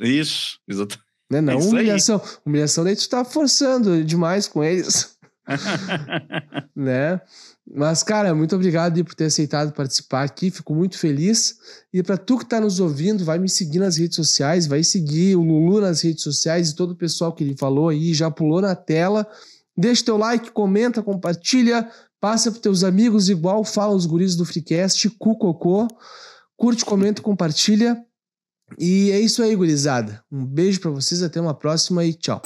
Isso, 0.00 0.60
exatamente. 0.68 1.08
Né? 1.30 1.40
Não 1.40 1.52
é 1.52 1.56
humilhação. 1.56 2.20
Aí. 2.22 2.30
Humilhação 2.46 2.84
daí 2.84 2.96
tu 2.96 3.08
tá 3.08 3.24
forçando 3.24 4.04
demais 4.04 4.46
com 4.46 4.62
eles. 4.62 5.18
né? 6.74 7.20
Mas, 7.74 8.02
cara, 8.02 8.34
muito 8.34 8.54
obrigado 8.54 9.04
por 9.04 9.14
ter 9.14 9.26
aceitado 9.26 9.72
participar 9.72 10.22
aqui. 10.22 10.50
Fico 10.50 10.74
muito 10.74 10.96
feliz. 10.98 11.56
E 11.92 12.02
para 12.02 12.16
tu 12.16 12.38
que 12.38 12.46
tá 12.46 12.60
nos 12.60 12.80
ouvindo, 12.80 13.24
vai 13.24 13.38
me 13.38 13.48
seguir 13.48 13.78
nas 13.78 13.98
redes 13.98 14.16
sociais, 14.16 14.66
vai 14.66 14.82
seguir 14.82 15.36
o 15.36 15.42
Lulu 15.42 15.80
nas 15.80 16.00
redes 16.00 16.22
sociais 16.22 16.70
e 16.70 16.74
todo 16.74 16.92
o 16.92 16.96
pessoal 16.96 17.32
que 17.32 17.44
ele 17.44 17.56
falou 17.56 17.90
aí, 17.90 18.14
já 18.14 18.30
pulou 18.30 18.62
na 18.62 18.74
tela. 18.74 19.26
Deixa 19.76 20.04
teu 20.04 20.16
like, 20.16 20.50
comenta, 20.50 21.02
compartilha, 21.02 21.88
passa 22.20 22.50
pros 22.50 22.62
teus 22.62 22.84
amigos 22.84 23.28
igual 23.28 23.62
fala 23.62 23.94
os 23.94 24.06
guris 24.06 24.34
do 24.34 24.44
Freecast, 24.44 25.08
cu 25.10 25.36
cocô. 25.36 25.86
Curte, 26.56 26.84
comenta, 26.84 27.22
compartilha. 27.22 27.96
E 28.78 29.10
é 29.12 29.20
isso 29.20 29.42
aí, 29.42 29.54
gurizada. 29.54 30.22
Um 30.32 30.44
beijo 30.44 30.80
para 30.80 30.90
vocês, 30.90 31.22
até 31.22 31.40
uma 31.40 31.54
próxima 31.54 32.04
e 32.04 32.12
tchau. 32.14 32.42